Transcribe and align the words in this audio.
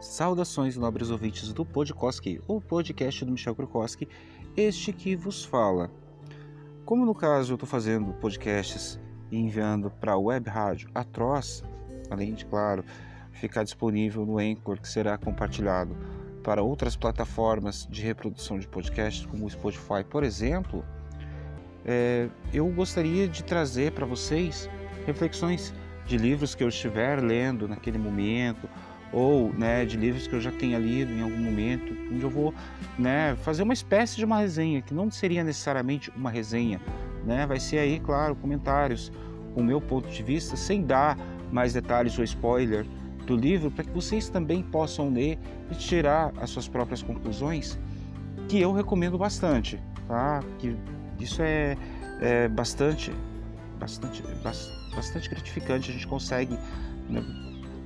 Saudações, 0.00 0.76
nobres 0.76 1.10
ouvintes 1.10 1.52
do 1.52 1.64
Podkoski, 1.64 2.40
o 2.46 2.60
podcast 2.60 3.24
do 3.24 3.32
Michel 3.32 3.56
Krukowski, 3.56 4.08
este 4.56 4.92
que 4.92 5.16
vos 5.16 5.44
fala. 5.44 5.90
Como 6.84 7.04
no 7.04 7.14
caso 7.14 7.52
eu 7.52 7.54
estou 7.56 7.68
fazendo 7.68 8.12
podcasts 8.14 8.98
e 9.28 9.36
enviando 9.36 9.90
para 9.90 10.12
a 10.12 10.16
web 10.16 10.48
rádio 10.48 10.88
Atroz, 10.94 11.64
além 12.08 12.32
de, 12.32 12.46
claro, 12.46 12.84
ficar 13.32 13.64
disponível 13.64 14.24
no 14.24 14.38
Anchor, 14.38 14.80
que 14.80 14.88
será 14.88 15.18
compartilhado 15.18 15.96
para 16.44 16.62
outras 16.62 16.94
plataformas 16.94 17.84
de 17.90 18.00
reprodução 18.00 18.56
de 18.56 18.68
podcasts, 18.68 19.26
como 19.26 19.46
o 19.46 19.50
Spotify, 19.50 20.04
por 20.08 20.22
exemplo, 20.22 20.84
é, 21.84 22.28
eu 22.52 22.68
gostaria 22.68 23.26
de 23.26 23.42
trazer 23.42 23.92
para 23.92 24.06
vocês 24.06 24.70
reflexões 25.04 25.74
de 26.06 26.16
livros 26.16 26.54
que 26.54 26.62
eu 26.62 26.68
estiver 26.68 27.20
lendo 27.20 27.66
naquele 27.66 27.98
momento, 27.98 28.68
ou 29.12 29.52
né, 29.52 29.84
de 29.84 29.96
livros 29.96 30.26
que 30.26 30.34
eu 30.34 30.40
já 30.40 30.52
tenha 30.52 30.78
lido 30.78 31.12
em 31.12 31.22
algum 31.22 31.38
momento, 31.38 31.96
onde 32.12 32.22
eu 32.22 32.30
vou 32.30 32.54
né, 32.98 33.36
fazer 33.42 33.62
uma 33.62 33.72
espécie 33.72 34.16
de 34.16 34.24
uma 34.24 34.38
resenha, 34.38 34.82
que 34.82 34.92
não 34.92 35.10
seria 35.10 35.42
necessariamente 35.42 36.10
uma 36.16 36.30
resenha, 36.30 36.80
né, 37.24 37.46
vai 37.46 37.58
ser 37.58 37.78
aí, 37.78 37.98
claro, 38.00 38.34
comentários 38.36 39.10
com 39.54 39.60
o 39.60 39.64
meu 39.64 39.80
ponto 39.80 40.08
de 40.08 40.22
vista, 40.22 40.56
sem 40.56 40.82
dar 40.82 41.18
mais 41.50 41.72
detalhes 41.72 42.18
ou 42.18 42.24
spoiler 42.24 42.86
do 43.26 43.36
livro, 43.36 43.70
para 43.70 43.84
que 43.84 43.90
vocês 43.90 44.28
também 44.28 44.62
possam 44.62 45.10
ler 45.10 45.38
e 45.70 45.74
tirar 45.74 46.32
as 46.40 46.50
suas 46.50 46.68
próprias 46.68 47.02
conclusões, 47.02 47.78
que 48.48 48.60
eu 48.60 48.72
recomendo 48.72 49.18
bastante, 49.18 49.78
tá? 50.06 50.40
Que 50.58 50.74
isso 51.20 51.42
é, 51.42 51.76
é 52.20 52.48
bastante, 52.48 53.12
bastante, 53.78 54.22
bastante 54.94 55.28
gratificante. 55.28 55.90
A 55.90 55.92
gente 55.92 56.06
consegue 56.06 56.58
né, 57.08 57.22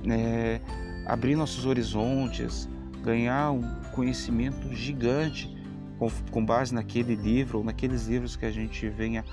né, 0.05 0.61
abrir 1.05 1.35
nossos 1.35 1.65
horizontes, 1.65 2.67
ganhar 3.03 3.51
um 3.51 3.61
conhecimento 3.91 4.73
gigante 4.73 5.53
com, 5.99 6.09
com, 6.31 6.45
base 6.45 6.73
naquele 6.73 7.15
livro 7.15 7.59
ou 7.59 7.63
naqueles 7.63 8.07
livros 8.07 8.35
que 8.35 8.45
a 8.45 8.51
gente 8.51 8.87
venha 8.89 9.23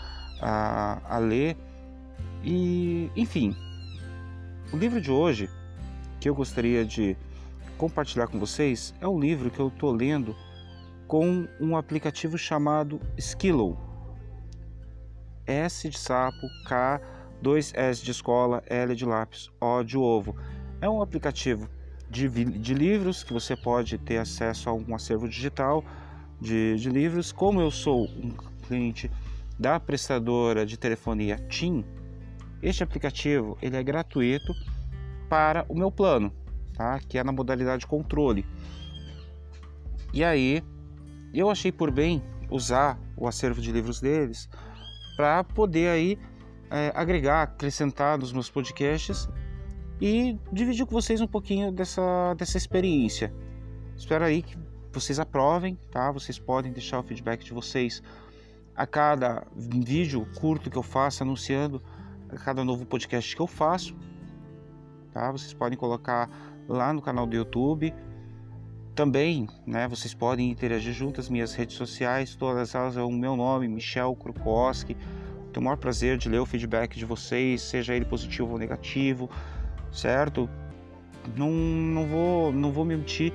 a, 0.41 1.01
a 1.17 1.19
ler. 1.19 1.57
E, 2.45 3.11
enfim, 3.17 3.55
o 4.73 4.77
livro 4.77 5.01
de 5.01 5.11
hoje 5.11 5.49
que 6.21 6.29
eu 6.29 6.35
gostaria 6.35 6.85
de 6.85 7.17
compartilhar 7.79 8.27
com 8.27 8.39
vocês 8.39 8.95
é 9.01 9.09
um 9.09 9.19
livro 9.19 9.51
que 9.51 9.59
eu 9.59 9.69
estou 9.69 9.91
lendo 9.91 10.37
com 11.07 11.49
um 11.61 11.77
aplicativo 11.77 12.37
chamado 12.37 13.01
Skillow. 13.17 13.77
S 15.47 15.89
de 15.89 15.99
sapo, 15.99 16.47
K, 16.67 17.01
2 17.43 17.73
S 17.75 18.05
de 18.05 18.11
escola, 18.11 18.63
L 18.67 18.95
de 18.95 19.05
lápis, 19.05 19.51
O 19.61 19.83
de 19.83 19.97
ovo. 19.97 20.37
É 20.81 20.89
um 20.89 21.03
aplicativo 21.03 21.69
de, 22.09 22.29
de 22.29 22.75
livros 22.75 23.23
que 23.23 23.33
você 23.33 23.55
pode 23.55 23.99
ter 23.99 24.17
acesso 24.17 24.71
a 24.71 24.73
um 24.73 24.95
acervo 24.95 25.29
digital 25.29 25.85
de, 26.41 26.77
de 26.77 26.89
livros. 26.89 27.31
Como 27.31 27.61
eu 27.61 27.71
sou 27.71 28.07
um 28.07 28.31
cliente 28.67 29.11
da 29.59 29.79
prestadora 29.79 30.65
de 30.65 30.79
telefonia 30.79 31.37
TIM, 31.37 31.85
este 32.63 32.83
aplicativo 32.83 33.59
ele 33.61 33.77
é 33.77 33.83
gratuito 33.83 34.55
para 35.29 35.67
o 35.69 35.77
meu 35.77 35.93
plano, 35.93 36.33
tá? 36.75 36.99
que 36.99 37.19
é 37.19 37.25
na 37.25 37.31
modalidade 37.31 37.87
controle. 37.87 38.47
E 40.15 40.25
aí 40.25 40.65
eu 41.33 41.51
achei 41.51 41.71
por 41.71 41.91
bem 41.91 42.23
usar 42.51 42.99
o 43.17 43.29
acervo 43.29 43.61
de 43.61 43.71
livros 43.71 44.01
deles 44.01 44.49
para 45.15 45.45
poder 45.45 45.91
aí 45.91 46.19
é, 46.71 46.91
agregar, 46.95 47.43
acrescentar 47.43 48.17
nos 48.17 48.33
meus 48.33 48.51
podcasts 48.51 49.29
e 50.01 50.39
dividir 50.53 50.87
com 50.87 50.93
vocês 50.93 51.21
um 51.21 51.27
pouquinho 51.27 51.71
dessa, 51.71 52.35
dessa 52.35 52.57
experiência. 52.57 53.33
Espero 53.97 54.25
aí 54.25 54.43
que 54.43 54.57
vocês 54.93 55.21
aprovem, 55.21 55.79
tá? 55.91 56.11
Vocês 56.11 56.39
podem 56.39 56.73
deixar 56.73 56.99
o 56.99 57.03
feedback 57.03 57.45
de 57.45 57.53
vocês 57.53 58.03
a 58.75 58.87
cada 58.87 59.47
vídeo 59.55 60.27
curto 60.41 60.71
que 60.71 60.79
eu 60.79 60.83
faço 60.83 61.23
anunciando 61.23 61.83
a 62.29 62.37
cada 62.37 62.65
novo 62.65 62.87
podcast 62.87 63.35
que 63.35 63.43
eu 63.43 63.47
faço 63.47 63.95
tá? 65.13 65.31
Vocês 65.31 65.53
podem 65.53 65.79
colocar 65.79 66.29
lá 66.69 66.93
no 66.93 67.03
canal 67.03 67.27
do 67.27 67.37
YouTube. 67.37 67.93
Também, 68.95 69.49
né, 69.67 69.89
vocês 69.89 70.13
podem 70.13 70.51
interagir 70.51 70.93
junto 70.93 71.21
às 71.21 71.29
minhas 71.29 71.55
redes 71.55 71.77
sociais, 71.77 72.35
todas 72.35 72.75
elas 72.75 72.97
é 72.97 73.03
o 73.03 73.11
meu 73.11 73.37
nome, 73.37 73.69
Michel 73.69 74.15
Krukowski. 74.17 74.97
Tenho 75.53 75.63
o 75.63 75.65
maior 75.65 75.77
prazer 75.77 76.19
de 76.19 76.29
ler 76.29 76.39
o 76.39 76.47
feedback 76.47 76.97
de 76.97 77.05
vocês, 77.05 77.63
seja 77.63 77.95
ele 77.95 78.05
positivo 78.05 78.53
ou 78.53 78.59
negativo, 78.59 79.31
certo? 79.93 80.49
Não, 81.37 81.51
não, 81.51 82.07
vou, 82.07 82.53
não 82.53 82.73
vou 82.73 82.85
me 82.85 82.97
mentir 82.97 83.33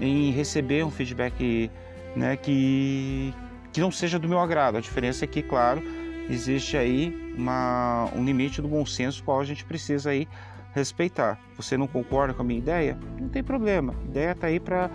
em 0.00 0.30
receber 0.30 0.84
um 0.84 0.90
feedback 0.90 1.70
né, 2.16 2.36
que, 2.36 3.32
que 3.72 3.80
não 3.80 3.90
seja 3.90 4.18
do 4.18 4.28
meu 4.28 4.38
agrado. 4.38 4.76
A 4.76 4.80
diferença 4.80 5.24
é 5.24 5.28
que, 5.28 5.42
claro, 5.42 5.82
existe 6.28 6.76
aí 6.76 7.34
uma, 7.36 8.08
um 8.14 8.24
limite 8.24 8.60
do 8.60 8.68
bom 8.68 8.84
senso 8.84 9.22
qual 9.22 9.40
a 9.40 9.44
gente 9.44 9.64
precisa 9.64 10.10
aí 10.10 10.26
respeitar. 10.74 11.38
Você 11.56 11.76
não 11.76 11.86
concorda 11.86 12.32
com 12.32 12.42
a 12.42 12.44
minha 12.44 12.58
ideia? 12.58 12.98
Não 13.18 13.28
tem 13.28 13.42
problema. 13.42 13.94
A 14.02 14.04
ideia 14.04 14.32
está 14.32 14.46
aí 14.46 14.60
para 14.60 14.90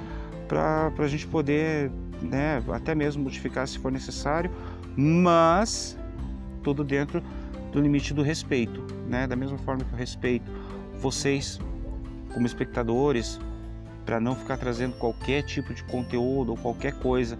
a 0.98 1.08
gente 1.08 1.28
poder 1.28 1.92
né, 2.22 2.64
até 2.72 2.96
mesmo 2.96 3.24
modificar 3.24 3.68
se 3.68 3.78
for 3.78 3.92
necessário, 3.92 4.52
mas 4.96 5.98
tudo 6.64 6.84
dentro 6.84 7.22
do 7.72 7.82
limite 7.82 8.14
do 8.14 8.22
respeito. 8.22 8.82
Né? 9.08 9.28
Da 9.28 9.36
mesma 9.36 9.58
forma 9.58 9.84
que 9.84 9.94
eu 9.94 9.98
respeito 9.98 10.50
vocês 11.00 11.60
como 12.34 12.46
espectadores, 12.46 13.40
para 14.06 14.20
não 14.20 14.36
ficar 14.36 14.58
trazendo 14.58 14.96
qualquer 14.98 15.42
tipo 15.44 15.74
de 15.74 15.84
conteúdo 15.86 16.52
ou 16.52 16.58
qualquer 16.58 16.94
coisa 17.00 17.40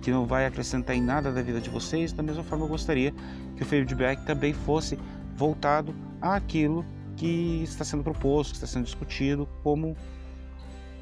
que 0.00 0.10
não 0.10 0.24
vai 0.24 0.46
acrescentar 0.46 0.94
em 0.94 1.02
nada 1.02 1.32
da 1.32 1.42
vida 1.42 1.60
de 1.60 1.68
vocês, 1.68 2.12
da 2.12 2.22
mesma 2.22 2.44
forma 2.44 2.64
eu 2.64 2.68
gostaria 2.68 3.12
que 3.56 3.62
o 3.62 3.66
feedback 3.66 4.24
também 4.24 4.52
fosse 4.52 4.98
voltado 5.34 5.94
àquilo 6.20 6.84
que 7.16 7.62
está 7.64 7.84
sendo 7.84 8.02
proposto, 8.02 8.50
que 8.50 8.56
está 8.58 8.66
sendo 8.66 8.84
discutido, 8.84 9.48
como, 9.62 9.96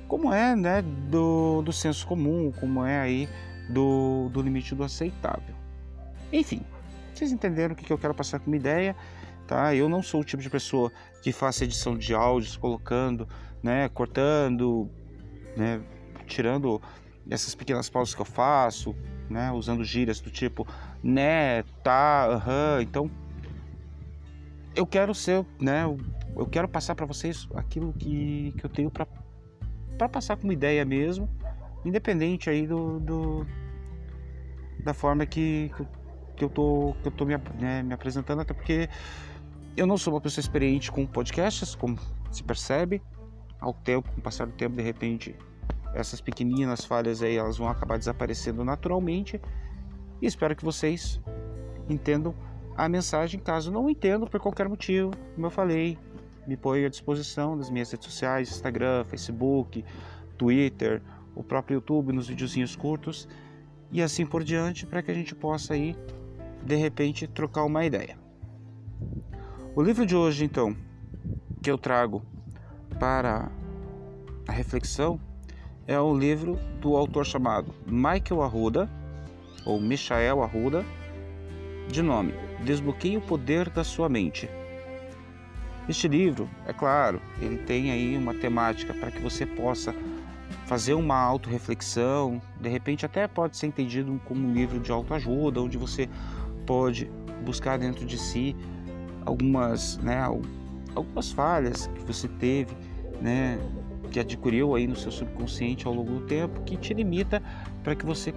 como 0.09 0.33
é 0.33 0.57
né, 0.57 0.83
do, 0.83 1.61
do 1.63 1.73
senso 1.73 2.07
comum, 2.07 2.53
como 2.59 2.85
é 2.85 2.99
aí 3.01 3.29
do, 3.69 4.31
do 4.33 4.41
limite 4.41 4.75
do 4.75 4.83
aceitável. 4.83 5.55
Enfim, 6.33 6.63
vocês 7.13 7.31
entenderam 7.31 7.75
o 7.75 7.77
que 7.77 7.93
eu 7.93 7.99
quero 7.99 8.15
passar 8.15 8.39
com 8.41 8.47
uma 8.51 8.57
ideia, 8.57 8.97
tá? 9.47 9.75
Eu 9.75 9.89
não 9.89 10.03
sou 10.03 10.21
o 10.21 10.25
tipo 10.25 10.43
de 10.43 10.51
pessoa 10.51 10.93
que 11.23 11.33
faça 11.33 11.65
edição 11.65 11.97
de 11.97 12.15
áudios, 12.15 12.57
colocando, 12.57 13.29
né, 13.63 13.89
cortando, 13.89 14.91
né, 15.57 15.81
tirando 16.27 16.81
essas 17.31 17.55
pequenas 17.55 17.89
pausas 17.89 18.15
que 18.15 18.21
eu 18.21 18.27
faço, 18.27 18.95
né, 19.29 19.51
usando 19.51 19.83
gírias 19.83 20.21
do 20.21 20.31
tipo 20.31 20.67
né, 21.05 21.63
tá, 21.83 22.25
aham, 22.27 22.81
então 22.81 23.11
eu 24.75 24.87
quero 24.87 25.15
ser, 25.15 25.45
né? 25.61 25.85
Eu 26.35 26.47
quero 26.47 26.67
passar 26.67 26.95
para 26.95 27.05
vocês 27.05 27.47
aquilo 27.55 27.93
que, 27.93 28.55
que 28.57 28.65
eu 28.65 28.71
tenho 28.71 28.91
para 28.91 30.09
passar 30.09 30.37
como 30.37 30.51
ideia 30.51 30.85
mesmo, 30.85 31.29
independente 31.85 32.49
aí 32.49 32.67
do, 32.67 32.99
do 32.99 33.47
da 34.83 34.95
forma 34.95 35.27
que, 35.27 35.71
que 36.35 36.43
eu 36.43 36.49
tô, 36.49 36.97
que 37.03 37.09
eu 37.09 37.13
tô 37.13 37.25
me, 37.25 37.37
né, 37.61 37.83
me 37.83 37.93
apresentando, 37.93 38.41
até 38.41 38.55
porque 38.55 38.89
eu 39.77 39.87
não 39.87 39.97
sou 39.97 40.15
uma 40.15 40.21
pessoa 40.21 40.41
experiente 40.41 40.91
com 40.91 41.07
podcasts, 41.07 41.75
como 41.75 41.99
se 42.31 42.43
percebe. 42.43 43.03
Ao 43.61 43.73
tempo, 43.73 44.11
com 44.13 44.21
o 44.21 44.23
passar 44.23 44.47
do 44.47 44.53
tempo, 44.53 44.77
de 44.77 44.83
repente, 44.83 45.35
essas 45.95 46.21
pequeninas 46.21 46.85
falhas 46.85 47.23
aí, 47.23 47.37
elas 47.37 47.57
vão 47.57 47.69
acabar 47.69 47.99
desaparecendo 47.99 48.65
naturalmente. 48.65 49.41
E 50.21 50.27
espero 50.27 50.55
que 50.55 50.65
vocês 50.65 51.21
entendam 51.89 52.35
a 52.77 52.89
mensagem 52.89 53.41
caso 53.41 53.71
não 53.71 53.89
entendo 53.89 54.27
por 54.27 54.41
qualquer 54.41 54.69
motivo. 54.69 55.13
Como 55.35 55.47
eu 55.47 55.51
falei, 55.51 55.99
me 56.47 56.57
ponho 56.57 56.87
à 56.87 56.89
disposição 56.91 57.57
das 57.57 57.71
minhas 57.71 57.91
redes 57.91 58.07
sociais, 58.07 58.51
Instagram, 58.51 59.05
Facebook, 59.05 59.85
Twitter, 60.37 61.03
o 61.35 61.43
próprio 61.43 61.77
YouTube 61.77 62.13
nos 62.13 62.29
videozinhos 62.29 62.77
curtos 62.77 63.29
e 63.91 64.03
assim 64.03 64.27
por 64.27 64.43
diante 64.45 64.87
para 64.87 65.03
que 65.03 65.11
a 65.11 65.15
gente 65.15 65.35
possa 65.35 65.75
aí 65.75 65.97
de 66.65 66.77
repente 66.77 67.27
trocar 67.27 67.65
uma 67.65 67.85
ideia. 67.85 68.24
O 69.77 69.83
livro 69.83 70.07
de 70.07 70.15
hoje 70.15 70.45
então 70.45 70.77
que 71.61 71.69
eu 71.69 71.77
trago 71.77 72.23
para 73.01 73.51
a 74.47 74.53
reflexão 74.53 75.19
é 75.85 76.01
um 76.01 76.17
livro 76.17 76.57
do 76.81 76.97
autor 76.97 77.27
chamado 77.27 77.75
Michael 77.85 78.41
Arruda 78.41 78.89
ou 79.67 79.81
Michael 79.81 80.45
Arruda 80.45 80.87
de 81.89 82.03
nome 82.03 82.35
Desbloqueie 82.63 83.17
o 83.17 83.21
Poder 83.21 83.69
da 83.69 83.83
Sua 83.83 84.09
Mente. 84.09 84.49
Este 85.89 86.07
livro, 86.07 86.49
é 86.69 86.73
claro, 86.73 87.21
ele 87.41 87.59
tem 87.59 87.91
aí 87.91 88.17
uma 88.17 88.33
temática 88.33 88.95
para 88.95 89.11
que 89.11 89.21
você 89.21 89.45
possa 89.45 89.93
fazer 90.67 90.95
uma 90.95 91.17
autorreflexão, 91.17 92.41
de 92.61 92.69
repente 92.69 93.05
até 93.05 93.27
pode 93.27 93.57
ser 93.57 93.67
entendido 93.67 94.21
como 94.25 94.47
um 94.47 94.53
livro 94.53 94.79
de 94.79 94.93
autoajuda, 94.93 95.61
onde 95.61 95.77
você 95.77 96.09
pode 96.65 97.11
buscar 97.45 97.77
dentro 97.77 98.07
de 98.07 98.17
si 98.17 98.55
algumas, 99.25 99.99
né, 99.99 100.21
algumas 100.95 101.33
falhas 101.33 101.87
que 101.87 102.03
você 102.03 102.29
teve, 102.29 102.75
né, 103.21 103.59
que 104.11 104.21
adquiriu 104.21 104.75
aí 104.75 104.87
no 104.87 104.97
seu 104.97 105.11
subconsciente 105.11 105.87
ao 105.87 105.95
longo 105.95 106.21
do 106.21 106.27
tempo 106.27 106.61
que 106.63 106.77
te 106.77 106.95
limita 106.95 107.43
para 107.83 107.95
que 107.95 108.05
você 108.05 108.35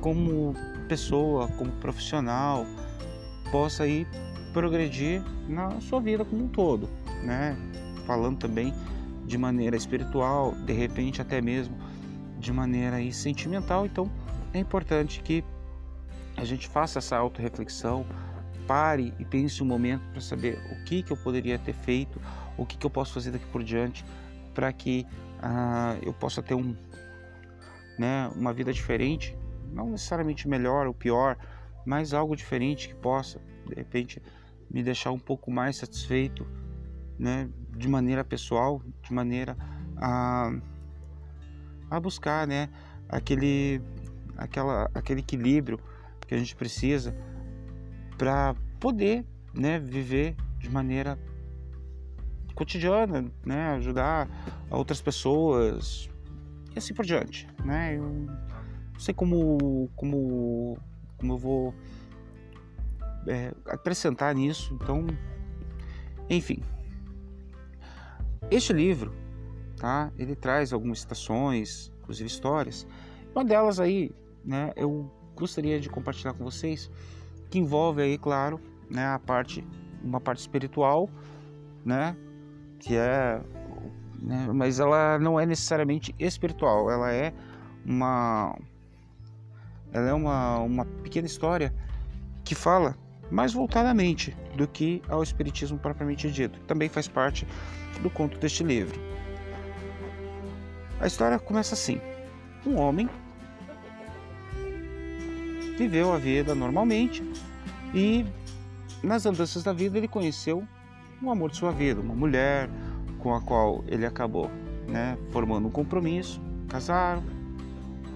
como 0.00 0.54
pessoa, 0.88 1.48
como 1.48 1.70
profissional, 1.72 2.64
possa 3.50 3.84
aí 3.84 4.06
progredir 4.52 5.22
na 5.48 5.80
sua 5.80 6.00
vida 6.00 6.24
como 6.24 6.44
um 6.44 6.48
todo, 6.48 6.88
né? 7.22 7.56
Falando 8.06 8.38
também 8.38 8.72
de 9.26 9.36
maneira 9.36 9.76
espiritual, 9.76 10.54
de 10.64 10.72
repente 10.72 11.20
até 11.20 11.40
mesmo 11.40 11.76
de 12.38 12.52
maneira 12.52 12.96
aí 12.96 13.12
sentimental. 13.12 13.86
Então 13.86 14.10
é 14.52 14.58
importante 14.58 15.22
que 15.22 15.44
a 16.36 16.44
gente 16.44 16.68
faça 16.68 16.98
essa 16.98 17.16
autorreflexão, 17.16 18.06
pare 18.68 19.14
e 19.18 19.24
pense 19.24 19.62
um 19.62 19.66
momento 19.66 20.02
para 20.12 20.20
saber 20.20 20.60
o 20.70 20.84
que, 20.84 21.02
que 21.02 21.10
eu 21.10 21.16
poderia 21.16 21.58
ter 21.58 21.72
feito, 21.72 22.20
o 22.56 22.66
que, 22.66 22.76
que 22.76 22.84
eu 22.84 22.90
posso 22.90 23.14
fazer 23.14 23.30
daqui 23.30 23.46
por 23.46 23.64
diante 23.64 24.04
para 24.54 24.70
que 24.72 25.06
uh, 25.38 25.98
eu 26.02 26.12
possa 26.12 26.42
ter 26.42 26.54
um, 26.54 26.76
né, 27.98 28.30
uma 28.36 28.52
vida 28.52 28.70
diferente, 28.70 29.34
não 29.72 29.90
necessariamente 29.90 30.46
melhor 30.46 30.86
ou 30.86 30.92
pior, 30.92 31.38
mas 31.86 32.12
algo 32.12 32.36
diferente 32.36 32.88
que 32.88 32.94
possa, 32.94 33.40
de 33.66 33.74
repente, 33.74 34.20
me 34.70 34.82
deixar 34.82 35.12
um 35.12 35.18
pouco 35.18 35.50
mais 35.50 35.76
satisfeito, 35.76 36.46
né, 37.18 37.48
de 37.74 37.88
maneira 37.88 38.22
pessoal, 38.22 38.82
de 39.02 39.12
maneira 39.14 39.56
a, 39.96 40.52
a 41.90 41.98
buscar, 41.98 42.46
né, 42.46 42.68
aquele, 43.08 43.80
aquela, 44.36 44.90
aquele 44.92 45.20
equilíbrio 45.20 45.80
que 46.26 46.34
a 46.34 46.38
gente 46.38 46.54
precisa 46.54 47.16
para 48.18 48.54
poder, 48.78 49.24
né, 49.54 49.78
viver 49.78 50.36
de 50.58 50.68
maneira 50.68 51.18
cotidiana, 52.54 53.24
né, 53.46 53.70
ajudar 53.76 54.28
outras 54.68 55.00
pessoas 55.00 56.10
e 56.74 56.78
assim 56.78 56.92
por 56.92 57.04
diante, 57.04 57.48
né? 57.64 57.96
Eu 57.96 58.02
não 58.02 59.00
sei 59.00 59.14
como 59.14 59.88
como 59.94 60.76
como 61.16 61.32
eu 61.32 61.38
vou 61.38 61.74
é, 63.28 63.52
acrescentar 63.66 64.34
nisso, 64.34 64.74
então, 64.74 65.06
enfim. 66.28 66.62
Este 68.50 68.72
livro, 68.72 69.14
tá? 69.76 70.10
Ele 70.16 70.34
traz 70.34 70.72
algumas 70.72 71.00
citações, 71.00 71.92
inclusive 72.00 72.26
histórias. 72.26 72.86
Uma 73.34 73.44
delas 73.44 73.78
aí, 73.78 74.10
né? 74.44 74.72
Eu 74.74 75.10
gostaria 75.36 75.78
de 75.78 75.88
compartilhar 75.88 76.32
com 76.32 76.44
vocês, 76.44 76.90
que 77.50 77.58
envolve 77.58 78.02
aí, 78.02 78.18
claro, 78.18 78.60
né? 78.90 79.06
A 79.06 79.18
parte, 79.18 79.66
uma 80.02 80.20
parte 80.20 80.38
espiritual, 80.38 81.08
né? 81.84 82.16
Que 82.78 82.96
é, 82.96 83.40
né, 84.20 84.48
mas 84.52 84.80
ela 84.80 85.18
não 85.18 85.38
é 85.38 85.46
necessariamente 85.46 86.14
espiritual. 86.18 86.90
Ela 86.90 87.12
é 87.12 87.32
uma, 87.84 88.56
ela 89.92 90.08
é 90.08 90.12
uma, 90.12 90.58
uma 90.58 90.84
pequena 90.84 91.26
história 91.26 91.74
que 92.44 92.54
fala 92.54 92.96
mais 93.30 93.52
voltadamente 93.52 94.36
do 94.56 94.66
que 94.66 95.02
ao 95.08 95.22
espiritismo 95.22 95.78
propriamente 95.78 96.30
dito. 96.30 96.60
Também 96.60 96.88
faz 96.88 97.08
parte 97.08 97.46
do 98.02 98.10
conto 98.10 98.38
deste 98.38 98.64
livro. 98.64 98.98
A 101.00 101.06
história 101.06 101.38
começa 101.38 101.74
assim: 101.74 102.00
um 102.66 102.76
homem 102.76 103.08
viveu 105.78 106.12
a 106.12 106.18
vida 106.18 106.54
normalmente 106.54 107.22
e 107.94 108.24
nas 109.02 109.24
andanças 109.24 109.62
da 109.62 109.72
vida 109.72 109.96
ele 109.96 110.08
conheceu 110.08 110.64
o 111.22 111.30
amor 111.30 111.50
de 111.50 111.56
sua 111.56 111.72
vida, 111.72 112.00
uma 112.00 112.14
mulher 112.14 112.68
com 113.18 113.34
a 113.34 113.40
qual 113.40 113.84
ele 113.86 114.04
acabou 114.04 114.50
né, 114.88 115.16
formando 115.30 115.68
um 115.68 115.70
compromisso, 115.70 116.40
casaram 116.68 117.22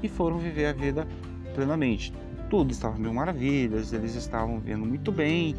e 0.03 0.09
foram 0.09 0.39
viver 0.39 0.67
a 0.67 0.73
vida 0.73 1.07
plenamente 1.55 2.13
tudo 2.53 2.71
estava 2.71 2.99
mil 2.99 3.15
maravilhas, 3.15 3.95
eles 3.95 4.15
estavam 4.15 4.61
vendo 4.61 4.85
muito 4.85 5.11
bem, 5.11 5.57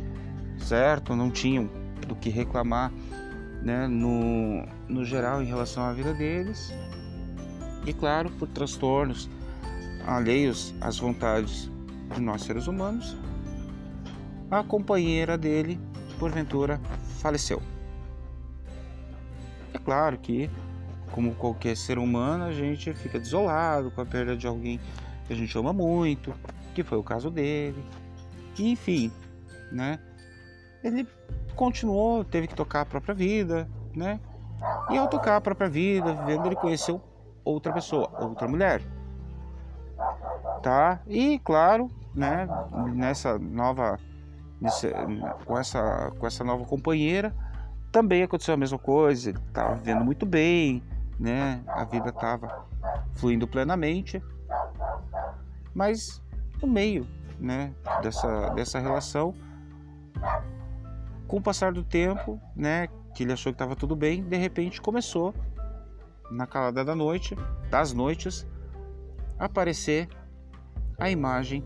certo? 0.60 1.16
Não 1.16 1.32
tinham 1.32 1.68
do 2.08 2.16
que 2.16 2.30
reclamar, 2.30 2.92
né, 3.64 3.88
no, 3.88 4.64
no 4.88 5.04
geral 5.04 5.42
em 5.42 5.46
relação 5.48 5.82
à 5.82 5.92
vida 5.92 6.14
deles. 6.14 6.72
E 7.88 7.94
claro, 7.94 8.30
por 8.38 8.48
transtornos 8.48 9.28
alheios 10.06 10.72
às 10.80 11.00
vontades 11.00 11.68
de 12.14 12.22
nós 12.22 12.44
seres 12.44 12.68
humanos, 12.68 13.18
a 14.50 14.64
companheira 14.64 15.38
dele, 15.38 15.80
porventura, 16.20 16.80
faleceu. 17.20 17.62
É 19.74 19.80
claro 19.80 20.18
que, 20.18 20.50
como 21.12 21.34
qualquer 21.36 21.76
ser 21.76 21.98
humano, 21.98 22.44
a 22.44 22.52
gente 22.52 22.94
fica 22.94 23.20
desolado 23.20 23.90
com 23.92 24.02
a 24.02 24.06
perda 24.06 24.38
de 24.38 24.46
alguém 24.46 24.80
que 25.26 25.34
a 25.34 25.36
gente 25.36 25.58
ama 25.58 25.74
muito, 25.74 26.34
que 26.74 26.84
foi 26.84 26.98
o 26.98 27.04
caso 27.04 27.32
dele. 27.32 27.84
Enfim, 28.58 29.12
né? 29.72 30.00
Ele 30.84 31.08
continuou, 31.56 32.24
teve 32.24 32.48
que 32.48 32.56
tocar 32.56 32.82
a 32.82 32.86
própria 32.86 33.16
vida, 33.16 33.68
né? 33.96 34.20
E 34.90 34.98
ao 34.98 35.08
tocar 35.08 35.38
a 35.38 35.42
própria 35.42 35.70
vida, 35.70 36.14
vivendo, 36.14 36.46
ele 36.46 36.56
conheceu 36.56 37.02
outra 37.44 37.74
pessoa, 37.74 38.10
outra 38.20 38.48
mulher. 38.48 38.82
Tá? 40.62 41.02
E 41.08 41.40
claro, 41.40 41.90
né, 42.14 42.48
nessa 42.94 43.38
nova 43.40 44.00
com 45.46 45.58
essa 45.58 46.12
com 46.18 46.26
essa 46.26 46.44
nova 46.44 46.64
companheira, 46.66 47.36
também 47.92 48.24
aconteceu 48.24 48.54
a 48.54 48.58
mesma 48.58 48.80
coisa, 48.80 49.30
ele 49.30 49.40
estava 49.40 49.76
vivendo 49.76 50.06
muito 50.06 50.26
bem, 50.26 50.82
né? 51.20 51.62
A 51.68 51.84
vida 51.84 52.10
estava 52.10 52.66
fluindo 53.16 53.48
plenamente. 53.48 54.24
Mas 55.74 56.22
no 56.62 56.68
meio 56.68 57.06
né, 57.40 57.74
dessa, 58.02 58.50
dessa 58.50 58.80
relação. 58.80 59.34
Com 61.28 61.38
o 61.38 61.42
passar 61.42 61.74
do 61.74 61.84
tempo, 61.84 62.40
né, 62.56 62.88
que 63.14 63.24
ele 63.24 63.34
achou 63.34 63.52
que 63.52 63.56
estava 63.56 63.76
tudo 63.76 63.96
bem, 63.96 64.24
de 64.24 64.38
repente 64.38 64.82
começou, 64.82 65.34
na 66.32 66.48
calada 66.48 66.84
da 66.86 66.96
noite, 66.96 67.36
das 67.70 67.92
noites, 67.92 68.48
aparecer 69.38 70.08
a 70.98 71.10
imagem 71.10 71.64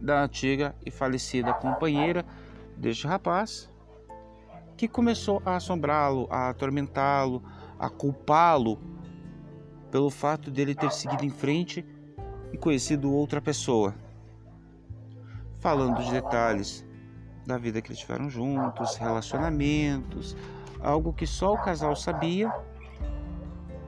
da 0.00 0.22
antiga 0.22 0.74
e 0.84 0.90
falecida 0.90 1.52
companheira 1.52 2.24
deste 2.76 3.06
rapaz, 3.06 3.70
que 4.76 4.86
começou 4.86 5.42
a 5.44 5.56
assombrá-lo, 5.56 6.28
a 6.30 6.50
atormentá-lo, 6.50 7.42
a 7.78 7.90
culpá-lo 7.90 8.78
pelo 9.90 10.10
fato 10.10 10.50
dele 10.50 10.74
ter 10.74 10.92
seguido 10.92 11.24
em 11.24 11.30
frente 11.30 11.84
e 12.52 12.56
conhecido 12.56 13.12
outra 13.12 13.40
pessoa, 13.40 13.94
falando 15.60 16.02
de 16.02 16.10
detalhes 16.12 16.86
da 17.46 17.56
vida 17.56 17.80
que 17.80 17.88
eles 17.88 17.98
tiveram 17.98 18.28
juntos, 18.28 18.96
relacionamentos, 18.96 20.36
algo 20.80 21.12
que 21.12 21.26
só 21.26 21.54
o 21.54 21.58
casal 21.58 21.96
sabia. 21.96 22.52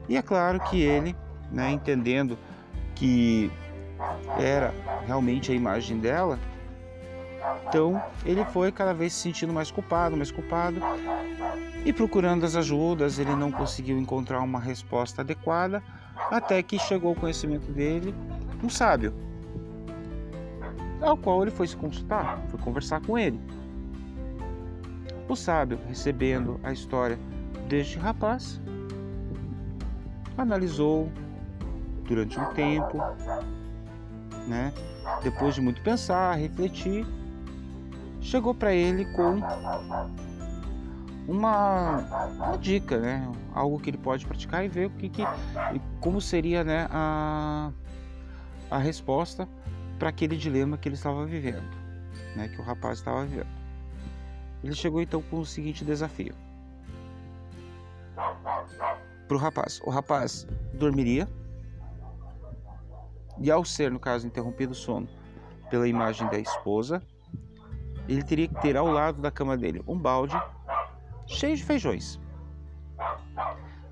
E 0.09 0.17
é 0.17 0.21
claro 0.21 0.59
que 0.59 0.81
ele, 0.81 1.15
né, 1.51 1.71
entendendo 1.71 2.37
que 2.95 3.51
era 4.39 4.73
realmente 5.11 5.51
a 5.51 5.55
imagem 5.55 5.99
dela, 5.99 6.39
então 7.67 8.01
ele 8.25 8.45
foi 8.45 8.71
cada 8.71 8.93
vez 8.93 9.11
se 9.11 9.19
sentindo 9.19 9.51
mais 9.51 9.69
culpado, 9.69 10.15
mais 10.15 10.31
culpado, 10.31 10.77
e 11.83 11.91
procurando 11.91 12.45
as 12.45 12.55
ajudas, 12.55 13.19
ele 13.19 13.35
não 13.35 13.51
conseguiu 13.51 13.97
encontrar 13.99 14.39
uma 14.39 14.59
resposta 14.59 15.21
adequada, 15.21 15.83
até 16.29 16.63
que 16.63 16.79
chegou 16.79 17.09
ao 17.09 17.15
conhecimento 17.15 17.69
dele 17.73 18.15
um 18.63 18.69
sábio, 18.69 19.13
ao 21.01 21.17
qual 21.17 21.41
ele 21.41 21.51
foi 21.51 21.67
se 21.67 21.75
consultar, 21.75 22.41
foi 22.47 22.59
conversar 22.61 23.01
com 23.01 23.17
ele. 23.17 23.39
O 25.27 25.35
sábio, 25.35 25.77
recebendo 25.89 26.57
a 26.63 26.71
história 26.71 27.19
deste 27.67 27.97
rapaz, 27.99 28.61
analisou 30.37 31.11
durante 32.05 32.39
um 32.39 32.45
tempo, 32.53 32.97
né? 34.47 34.73
Depois 35.23 35.55
de 35.55 35.61
muito 35.61 35.81
pensar, 35.81 36.35
refletir, 36.35 37.05
chegou 38.19 38.53
para 38.53 38.73
ele 38.73 39.05
com 39.13 39.39
uma, 41.27 41.97
uma, 42.37 42.57
dica, 42.57 42.97
né? 42.99 43.31
Algo 43.53 43.79
que 43.79 43.89
ele 43.89 43.97
pode 43.97 44.25
praticar 44.25 44.65
e 44.65 44.67
ver 44.67 44.87
o 44.87 44.89
que, 44.91 45.09
que 45.09 45.23
como 45.99 46.19
seria, 46.19 46.63
né, 46.63 46.87
a, 46.89 47.71
a 48.69 48.77
resposta 48.77 49.47
para 49.99 50.09
aquele 50.09 50.35
dilema 50.35 50.77
que 50.77 50.87
ele 50.87 50.95
estava 50.95 51.25
vivendo, 51.25 51.69
né, 52.35 52.47
que 52.47 52.59
o 52.59 52.63
rapaz 52.63 52.99
estava 52.99 53.25
vivendo. 53.25 53.61
Ele 54.63 54.75
chegou 54.75 55.01
então 55.01 55.21
com 55.21 55.39
o 55.39 55.45
seguinte 55.45 55.83
desafio 55.83 56.35
para 59.31 59.37
o 59.37 59.39
rapaz: 59.39 59.81
o 59.85 59.89
rapaz 59.89 60.45
dormiria 60.73 61.27
e, 63.41 63.49
ao 63.49 63.65
ser, 63.65 63.91
no 63.91 63.99
caso, 63.99 64.27
interrompido 64.27 64.71
o 64.71 64.75
sono 64.75 65.07
pela 65.69 65.87
imagem 65.87 66.29
da 66.29 66.37
esposa, 66.37 67.01
ele 68.07 68.23
teria 68.23 68.47
que 68.47 68.61
ter 68.61 68.77
ao 68.77 68.87
lado 68.87 69.21
da 69.21 69.31
cama 69.31 69.57
dele 69.57 69.81
um 69.87 69.97
balde 69.97 70.39
cheio 71.27 71.55
de 71.55 71.63
feijões. 71.63 72.19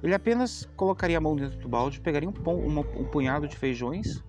Ele 0.03 0.13
apenas 0.13 0.69
colocaria 0.75 1.17
a 1.17 1.21
mão 1.21 1.35
dentro 1.35 1.57
do 1.59 1.67
balde, 1.67 1.99
pegaria 1.99 2.29
um, 2.29 2.33
um, 2.47 2.79
um 2.79 3.05
punhado 3.05 3.47
de 3.47 3.57
feijões, 3.57 4.23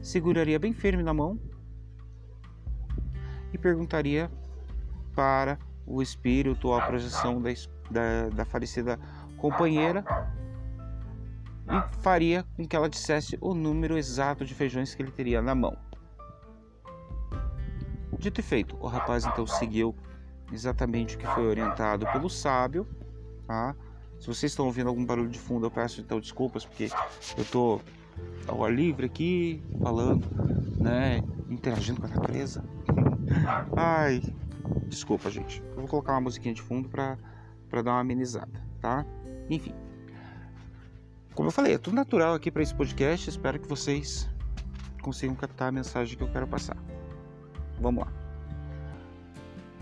seguraria 0.00 0.58
bem 0.58 0.72
firme 0.72 1.02
na 1.02 1.12
mão 1.12 1.38
e 3.52 3.58
perguntaria 3.58 4.30
para 5.14 5.58
o 5.86 6.02
espírito 6.02 6.68
ou 6.68 6.74
a 6.74 6.82
projeção 6.82 7.40
da, 7.40 7.50
da, 7.90 8.28
da 8.30 8.44
falecida 8.44 8.98
companheira 9.36 10.04
e 11.68 12.02
faria 12.02 12.44
com 12.56 12.66
que 12.66 12.76
ela 12.76 12.88
dissesse 12.88 13.36
o 13.40 13.54
número 13.54 13.98
exato 13.98 14.44
de 14.44 14.54
feijões 14.54 14.94
que 14.94 15.02
ele 15.02 15.10
teria 15.10 15.42
na 15.42 15.54
mão. 15.54 15.76
Dito 18.18 18.40
e 18.40 18.42
feito, 18.42 18.76
o 18.80 18.86
rapaz 18.86 19.24
então 19.24 19.46
seguiu 19.46 19.94
exatamente 20.52 21.16
o 21.16 21.18
que 21.18 21.26
foi 21.26 21.46
orientado 21.46 22.06
pelo 22.12 22.30
sábio. 22.30 22.86
Tá? 23.46 23.74
Se 24.18 24.26
vocês 24.26 24.52
estão 24.52 24.66
ouvindo 24.66 24.88
algum 24.88 25.04
barulho 25.04 25.28
de 25.28 25.38
fundo, 25.38 25.66
eu 25.66 25.70
peço 25.70 26.00
então 26.00 26.18
desculpas, 26.18 26.64
porque 26.64 26.88
eu 27.36 27.42
estou 27.42 27.82
ao 28.46 28.64
ar 28.64 28.72
livre 28.72 29.06
aqui, 29.06 29.62
falando, 29.82 30.26
né, 30.80 31.22
interagindo 31.50 32.00
com 32.00 32.06
a 32.06 32.10
natureza. 32.10 32.64
Ai, 33.76 34.22
desculpa, 34.86 35.30
gente. 35.30 35.62
Eu 35.70 35.76
vou 35.76 35.88
colocar 35.88 36.12
uma 36.12 36.22
musiquinha 36.22 36.54
de 36.54 36.62
fundo 36.62 36.88
para 36.88 37.18
dar 37.70 37.92
uma 37.92 38.00
amenizada, 38.00 38.62
tá? 38.80 39.04
Enfim. 39.50 39.74
Como 41.36 41.48
eu 41.48 41.52
falei, 41.52 41.74
é 41.74 41.78
tudo 41.78 41.94
natural 41.94 42.32
aqui 42.32 42.50
para 42.50 42.62
esse 42.62 42.74
podcast. 42.74 43.28
Espero 43.28 43.60
que 43.60 43.68
vocês 43.68 44.26
consigam 45.02 45.36
captar 45.36 45.68
a 45.68 45.70
mensagem 45.70 46.16
que 46.16 46.24
eu 46.24 46.32
quero 46.32 46.46
passar. 46.46 46.78
Vamos 47.78 48.06
lá. 48.06 48.12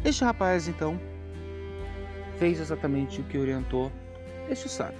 Este 0.04 0.25
rapaz, 0.25 0.66
então, 0.66 0.99
fez 2.40 2.58
exatamente 2.58 3.20
o 3.20 3.25
que 3.25 3.38
orientou 3.38 3.92
este 4.50 4.68
sábio. 4.68 4.99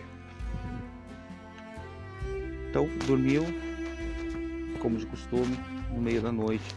Então, 2.71 2.89
dormiu, 3.05 3.43
como 4.81 4.97
de 4.97 5.07
costume, 5.07 5.59
no 5.93 6.01
meio 6.01 6.23
da 6.23 6.31
noite. 6.31 6.73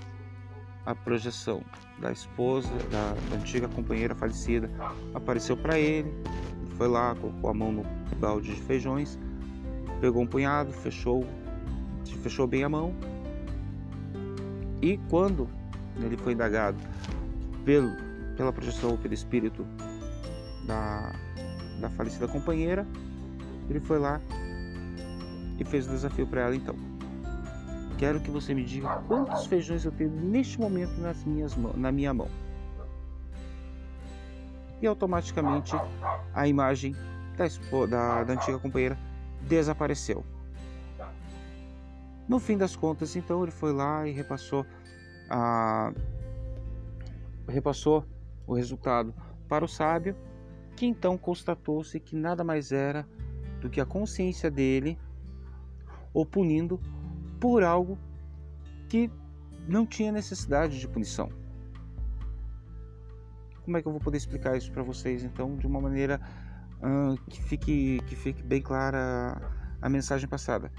A 0.87 0.95
projeção 0.95 1.61
da 1.99 2.11
esposa, 2.11 2.73
da, 2.89 3.13
da 3.29 3.35
antiga 3.35 3.67
companheira 3.67 4.15
falecida, 4.15 4.71
apareceu 5.13 5.55
para 5.55 5.77
ele. 5.77 6.11
Foi 6.77 6.87
lá, 6.87 7.13
colocou 7.13 7.51
a 7.51 7.53
mão 7.53 7.71
no 7.71 7.83
balde 8.19 8.55
de 8.55 8.61
feijões, 8.61 9.19
pegou 9.99 10.21
um 10.21 10.27
punhado, 10.27 10.71
fechou, 10.71 11.25
fechou 12.21 12.47
bem 12.47 12.63
a 12.63 12.69
mão. 12.69 12.93
E 14.81 14.97
quando 15.09 15.49
ele 15.97 16.17
foi 16.17 16.33
indagado 16.33 16.77
pelo, 17.65 17.91
pela 18.35 18.53
projeção 18.53 18.91
ou 18.91 18.97
pelo 18.97 19.13
espírito 19.13 19.65
da, 20.65 21.13
da 21.79 21.89
falecida 21.89 22.27
companheira, 22.27 22.85
ele 23.69 23.79
foi 23.79 23.99
lá 23.99 24.21
e 25.59 25.65
fez 25.65 25.87
o 25.87 25.89
desafio 25.89 26.27
para 26.27 26.41
ela 26.41 26.55
então. 26.55 26.75
Quero 27.97 28.19
que 28.19 28.29
você 28.29 28.53
me 28.53 28.63
diga 28.63 29.01
quantos 29.07 29.47
feijões 29.47 29.83
eu 29.83 29.91
tenho 29.91 30.11
neste 30.11 30.59
momento 30.59 30.95
nas 30.99 31.23
minhas, 31.25 31.57
na 31.75 31.91
minha 31.91 32.13
mão. 32.13 32.29
E 34.79 34.85
automaticamente 34.85 35.75
a 36.35 36.47
imagem 36.47 36.95
da, 37.35 37.47
da, 37.87 38.23
da 38.23 38.33
antiga 38.33 38.59
companheira 38.59 38.95
desapareceu. 39.41 40.23
No 42.27 42.39
fim 42.39 42.57
das 42.57 42.75
contas, 42.75 43.15
então, 43.15 43.43
ele 43.43 43.51
foi 43.51 43.71
lá 43.71 44.05
e 44.07 44.11
repassou 44.11 44.65
a, 45.29 45.93
repassou 47.47 48.05
o 48.45 48.53
resultado 48.53 49.13
para 49.47 49.63
o 49.63 49.67
sábio, 49.67 50.15
que 50.75 50.85
então 50.85 51.17
constatou-se 51.17 51.99
que 51.99 52.15
nada 52.15 52.43
mais 52.43 52.71
era 52.71 53.07
do 53.61 53.69
que 53.69 53.81
a 53.81 53.85
consciência 53.85 54.51
dele 54.51 54.97
ou 56.13 56.25
punindo 56.25 56.79
por 57.39 57.63
algo 57.63 57.97
que 58.89 59.09
não 59.67 59.85
tinha 59.85 60.11
necessidade 60.11 60.79
de 60.79 60.87
punição. 60.87 61.29
Como 63.63 63.77
é 63.77 63.81
que 63.81 63.87
eu 63.87 63.91
vou 63.91 63.99
poder 63.99 64.17
explicar 64.17 64.55
isso 64.55 64.71
para 64.71 64.83
vocês 64.83 65.23
então 65.23 65.55
de 65.57 65.67
uma 65.67 65.81
maneira 65.81 66.21
que 67.29 67.41
fique 67.41 67.99
que 68.07 68.15
fique 68.15 68.43
bem 68.43 68.61
clara 68.61 69.41
a 69.81 69.89
mensagem 69.89 70.27
passada? 70.27 70.71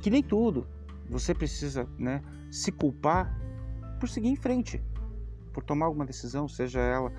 Que 0.00 0.10
nem 0.10 0.22
tudo 0.22 0.66
você 1.08 1.34
precisa, 1.34 1.88
né, 1.98 2.22
se 2.50 2.70
culpar 2.70 3.34
por 3.98 4.08
seguir 4.08 4.28
em 4.28 4.36
frente, 4.36 4.82
por 5.52 5.64
tomar 5.64 5.86
alguma 5.86 6.04
decisão, 6.04 6.46
seja 6.46 6.80
ela, 6.80 7.12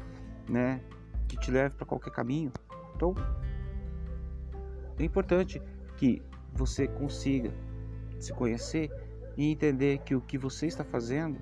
né, 0.48 0.82
que 1.28 1.38
te 1.38 1.52
leve 1.52 1.76
para 1.76 1.86
qualquer 1.86 2.12
caminho. 2.12 2.52
Então, 2.96 3.16
é 4.98 5.04
importante 5.04 5.62
que 5.98 6.22
você 6.54 6.88
consiga 6.88 7.52
se 8.20 8.34
conhecer 8.34 8.92
e 9.36 9.52
entender 9.52 10.00
que 10.00 10.16
o 10.16 10.22
que 10.22 10.38
você 10.38 10.68
está 10.68 10.84
fazendo, 10.84 11.40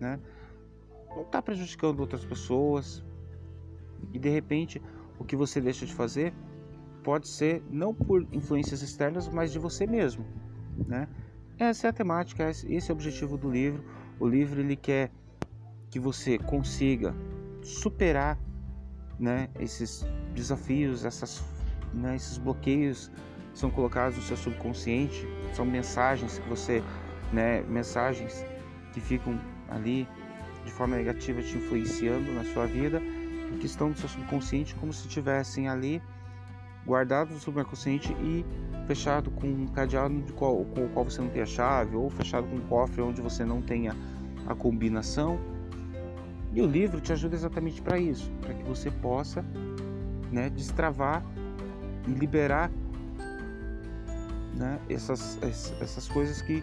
né, 0.00 0.18
não 1.14 1.22
está 1.22 1.40
prejudicando 1.40 2.00
outras 2.00 2.24
pessoas 2.24 3.04
e 4.12 4.18
de 4.18 4.28
repente 4.28 4.82
o 5.18 5.24
que 5.24 5.36
você 5.36 5.60
deixa 5.60 5.86
de 5.86 5.94
fazer 5.94 6.32
pode 7.02 7.28
ser 7.28 7.62
não 7.70 7.94
por 7.94 8.26
influências 8.32 8.82
externas, 8.82 9.28
mas 9.28 9.52
de 9.52 9.58
você 9.58 9.86
mesmo, 9.86 10.24
né? 10.86 11.08
Essa 11.58 11.86
é 11.86 11.90
a 11.90 11.92
temática, 11.92 12.50
esse 12.50 12.90
é 12.90 12.92
o 12.92 12.96
objetivo 12.96 13.38
do 13.38 13.50
livro. 13.50 13.82
O 14.18 14.26
livro 14.26 14.60
ele 14.60 14.76
quer 14.76 15.10
que 15.90 15.98
você 15.98 16.38
consiga 16.38 17.14
superar, 17.62 18.38
né, 19.18 19.48
esses 19.58 20.04
desafios, 20.34 21.04
essas, 21.04 21.42
né, 21.94 22.16
esses 22.16 22.36
bloqueios 22.36 23.10
que 23.52 23.58
são 23.58 23.70
colocados 23.70 24.18
no 24.18 24.22
seu 24.22 24.36
subconsciente, 24.36 25.26
são 25.54 25.64
mensagens 25.64 26.38
que 26.38 26.48
você, 26.48 26.82
né, 27.32 27.62
mensagens 27.62 28.44
que 28.92 29.00
ficam 29.00 29.40
ali 29.70 30.06
de 30.64 30.72
forma 30.72 30.96
negativa 30.96 31.40
te 31.40 31.56
influenciando 31.56 32.32
na 32.32 32.44
sua 32.44 32.66
vida 32.66 33.00
que 33.58 33.66
estão 33.66 33.88
no 33.88 33.96
seu 33.96 34.08
subconsciente 34.08 34.74
como 34.74 34.92
se 34.92 35.06
estivessem 35.06 35.68
ali 35.68 36.02
guardados 36.86 37.34
no 37.34 37.40
subconsciente 37.40 38.12
e 38.14 38.44
fechado 38.86 39.30
com 39.30 39.46
um 39.46 39.66
cadeado 39.66 40.32
qual, 40.34 40.64
com 40.64 40.84
o 40.84 40.88
qual 40.90 41.04
você 41.04 41.20
não 41.20 41.28
tem 41.28 41.42
a 41.42 41.46
chave, 41.46 41.96
ou 41.96 42.08
fechado 42.08 42.46
com 42.46 42.56
um 42.56 42.60
cofre 42.60 43.02
onde 43.02 43.20
você 43.20 43.44
não 43.44 43.60
tenha 43.60 43.94
a 44.46 44.54
combinação. 44.54 45.38
E 46.52 46.62
o 46.62 46.66
livro 46.66 47.00
te 47.00 47.12
ajuda 47.12 47.34
exatamente 47.34 47.82
para 47.82 47.98
isso, 47.98 48.30
para 48.40 48.54
que 48.54 48.62
você 48.62 48.90
possa 48.90 49.44
né, 50.30 50.48
destravar 50.48 51.24
e 52.06 52.10
liberar 52.12 52.70
né, 54.54 54.78
essas, 54.88 55.38
essas 55.42 56.08
coisas 56.08 56.40
que 56.40 56.62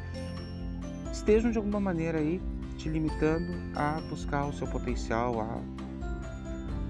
estejam 1.12 1.52
de 1.52 1.58
alguma 1.58 1.80
maneira 1.80 2.18
aí 2.18 2.42
te 2.78 2.90
limitando 2.90 3.54
a 3.76 4.02
buscar 4.10 4.46
o 4.46 4.54
seu 4.54 4.66
potencial, 4.68 5.40
a, 5.40 5.62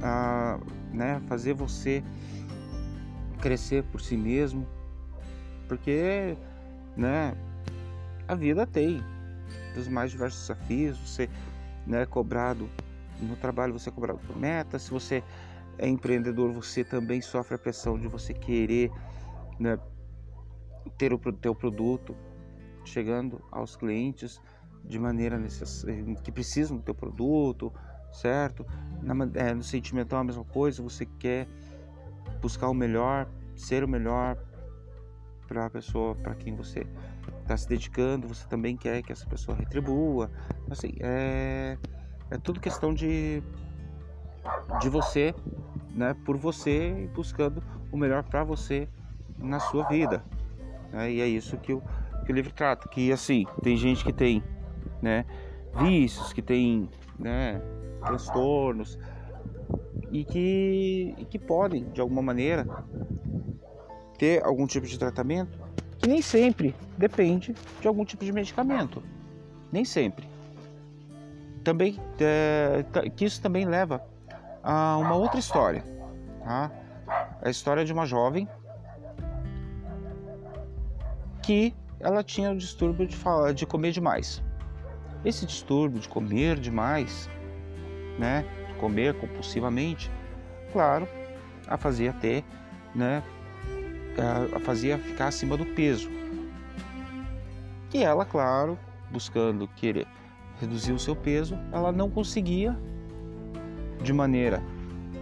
a 0.03 0.59
né, 0.91 1.21
fazer 1.27 1.53
você 1.53 2.03
crescer 3.41 3.83
por 3.85 4.01
si 4.01 4.17
mesmo, 4.17 4.67
porque, 5.67 6.37
né, 6.95 7.35
a 8.27 8.35
vida 8.35 8.67
tem 8.67 9.01
dos 9.73 9.87
mais 9.87 10.11
diversos 10.11 10.41
desafios, 10.41 10.97
você 10.97 11.29
né, 11.87 12.05
cobrado 12.05 12.69
no 13.19 13.35
trabalho, 13.35 13.73
você 13.73 13.89
é 13.89 13.91
cobrado 13.91 14.19
por 14.19 14.37
meta, 14.37 14.77
se 14.77 14.91
você 14.91 15.23
é 15.77 15.87
empreendedor, 15.87 16.51
você 16.51 16.83
também 16.83 17.21
sofre 17.21 17.55
a 17.55 17.57
pressão 17.57 17.97
de 17.97 18.07
você 18.07 18.33
querer 18.33 18.91
né, 19.59 19.79
ter 20.97 21.13
o 21.13 21.17
teu 21.17 21.55
produto 21.55 22.15
chegando 22.85 23.41
aos 23.51 23.75
clientes 23.75 24.41
de 24.83 24.99
maneira 24.99 25.39
necess... 25.39 25.85
que 26.23 26.31
precisam 26.31 26.77
do 26.77 26.83
teu 26.83 26.93
produto, 26.93 27.71
certo? 28.13 28.65
Na, 29.01 29.13
é, 29.35 29.53
no 29.53 29.63
sentimental 29.63 30.19
a 30.19 30.23
mesma 30.23 30.45
coisa, 30.45 30.81
você 30.81 31.05
quer 31.05 31.47
buscar 32.41 32.69
o 32.69 32.73
melhor, 32.73 33.27
ser 33.55 33.83
o 33.83 33.87
melhor 33.87 34.37
para 35.47 35.65
a 35.65 35.69
pessoa 35.69 36.15
para 36.15 36.33
quem 36.35 36.55
você 36.55 36.85
está 37.41 37.57
se 37.57 37.67
dedicando, 37.67 38.27
você 38.27 38.47
também 38.47 38.75
quer 38.77 39.01
que 39.01 39.11
essa 39.11 39.25
pessoa 39.25 39.57
retribua. 39.57 40.31
Assim, 40.69 40.93
é, 40.99 41.77
é 42.31 42.37
tudo 42.37 42.59
questão 42.59 42.93
de, 42.93 43.43
de 44.79 44.89
você, 44.89 45.35
né, 45.91 46.15
por 46.25 46.37
você 46.37 47.09
buscando 47.13 47.61
o 47.91 47.97
melhor 47.97 48.23
para 48.23 48.43
você 48.43 48.87
na 49.37 49.59
sua 49.59 49.87
vida. 49.87 50.23
Né? 50.91 51.11
E 51.11 51.21
é 51.21 51.27
isso 51.27 51.57
que 51.57 51.73
o, 51.73 51.81
que 52.25 52.31
o 52.31 52.35
livro 52.35 52.51
trata. 52.51 52.87
Que 52.87 53.11
assim, 53.11 53.45
tem 53.61 53.77
gente 53.77 54.03
que 54.03 54.13
tem 54.13 54.43
né, 55.01 55.25
vícios, 55.75 56.31
que 56.33 56.41
tem 56.41 56.89
né, 57.19 57.61
transtornos 58.03 58.99
e 60.11 60.23
que, 60.23 61.15
e 61.17 61.25
que 61.25 61.39
podem, 61.39 61.85
de 61.85 61.99
alguma 61.99 62.21
maneira, 62.21 62.67
ter 64.17 64.43
algum 64.43 64.67
tipo 64.67 64.85
de 64.85 64.97
tratamento 64.97 65.59
que 65.97 66.07
nem 66.07 66.21
sempre 66.21 66.75
depende 66.97 67.55
de 67.79 67.87
algum 67.87 68.05
tipo 68.05 68.23
de 68.23 68.31
medicamento. 68.31 69.01
Nem 69.71 69.85
sempre. 69.85 70.27
Também 71.63 71.99
é, 72.19 72.85
que 73.15 73.25
isso 73.25 73.41
também 73.41 73.65
leva 73.65 74.03
a 74.61 74.97
uma 74.97 75.15
outra 75.15 75.39
história, 75.39 75.83
tá? 76.43 76.71
a 77.41 77.49
história 77.49 77.83
de 77.83 77.91
uma 77.91 78.05
jovem 78.05 78.47
que 81.41 81.75
ela 81.99 82.23
tinha 82.23 82.51
o 82.51 82.57
distúrbio 82.57 83.07
de, 83.07 83.15
falar, 83.15 83.53
de 83.53 83.65
comer 83.65 83.91
demais. 83.91 84.43
Esse 85.23 85.45
distúrbio 85.45 85.99
de 85.99 86.09
comer 86.09 86.59
demais, 86.59 87.29
né, 88.17 88.45
comer 88.79 89.13
compulsivamente, 89.15 90.11
claro, 90.71 91.07
a 91.67 91.77
fazia 91.77 92.13
ter, 92.13 92.43
né, 92.93 93.23
a 94.55 94.59
fazia 94.59 94.97
ficar 94.97 95.27
acima 95.27 95.57
do 95.57 95.65
peso. 95.65 96.09
E 97.93 98.03
ela, 98.03 98.25
claro, 98.25 98.77
buscando 99.11 99.67
querer 99.67 100.07
reduzir 100.59 100.93
o 100.93 100.99
seu 100.99 101.15
peso, 101.15 101.57
ela 101.71 101.91
não 101.91 102.09
conseguia 102.09 102.77
de 104.01 104.11
maneira 104.11 104.61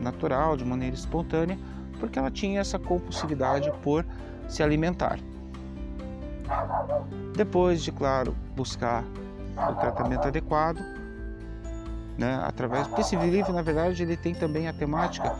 natural, 0.01 0.57
de 0.57 0.65
maneira 0.65 0.95
espontânea, 0.95 1.57
porque 2.00 2.17
ela 2.17 2.31
tinha 2.31 2.60
essa 2.60 2.79
compulsividade 2.79 3.71
por 3.83 4.05
se 4.48 4.63
alimentar. 4.63 5.19
Depois 7.36 7.83
de, 7.83 7.91
claro, 7.91 8.36
buscar 8.55 9.03
o 9.69 9.75
tratamento 9.75 10.27
adequado, 10.27 10.79
né, 12.18 12.41
através 12.44 12.88
porque 12.88 13.01
esse 13.01 13.15
livro, 13.15 13.53
na 13.53 13.62
verdade, 13.62 14.03
ele 14.03 14.18
tem 14.18 14.34
também 14.34 14.68
a 14.68 14.74
temática 14.74 15.36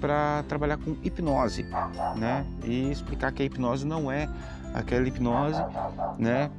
para 0.00 0.42
trabalhar 0.48 0.78
com 0.78 0.96
hipnose, 1.02 1.64
né, 2.16 2.46
e 2.64 2.90
explicar 2.90 3.32
que 3.32 3.42
a 3.42 3.46
hipnose 3.46 3.86
não 3.86 4.10
é 4.10 4.28
aquela 4.74 5.06
hipnose, 5.06 5.60
né, 6.18 6.50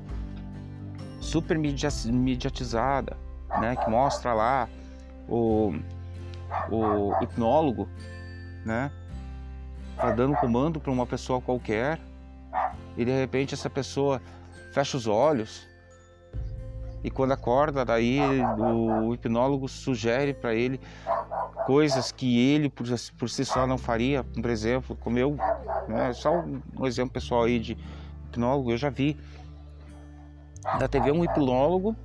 super 1.19 1.57
mediatizada, 1.57 3.17
né, 3.59 3.75
que 3.75 3.89
mostra 3.89 4.33
lá 4.33 4.69
o, 5.27 5.73
o 6.69 7.13
hipnólogo, 7.21 7.87
né, 8.65 8.91
tá 9.97 10.11
dando 10.11 10.35
comando 10.37 10.79
para 10.79 10.91
uma 10.91 11.05
pessoa 11.05 11.41
qualquer 11.41 11.99
e 12.97 13.05
de 13.05 13.11
repente 13.11 13.53
essa 13.53 13.69
pessoa 13.69 14.21
fecha 14.73 14.97
os 14.97 15.07
olhos 15.07 15.67
e 17.03 17.09
quando 17.09 17.31
acorda 17.31 17.83
daí 17.83 18.19
o 18.57 19.13
hipnólogo 19.13 19.67
sugere 19.67 20.33
para 20.33 20.53
ele 20.53 20.79
coisas 21.65 22.11
que 22.11 22.39
ele 22.39 22.69
por, 22.69 22.85
por 23.17 23.29
si 23.29 23.45
só 23.45 23.65
não 23.65 23.77
faria, 23.77 24.23
por 24.23 24.49
exemplo, 24.49 24.95
como 24.95 25.17
eu, 25.17 25.35
né, 25.87 26.13
só 26.13 26.43
um 26.77 26.85
exemplo 26.85 27.13
pessoal 27.13 27.43
aí 27.43 27.59
de 27.59 27.77
hipnólogo, 28.27 28.71
eu 28.71 28.77
já 28.77 28.89
vi 28.89 29.17
da 30.79 30.87
TV 30.87 31.11
um 31.11 31.23
hipnólogo 31.23 31.95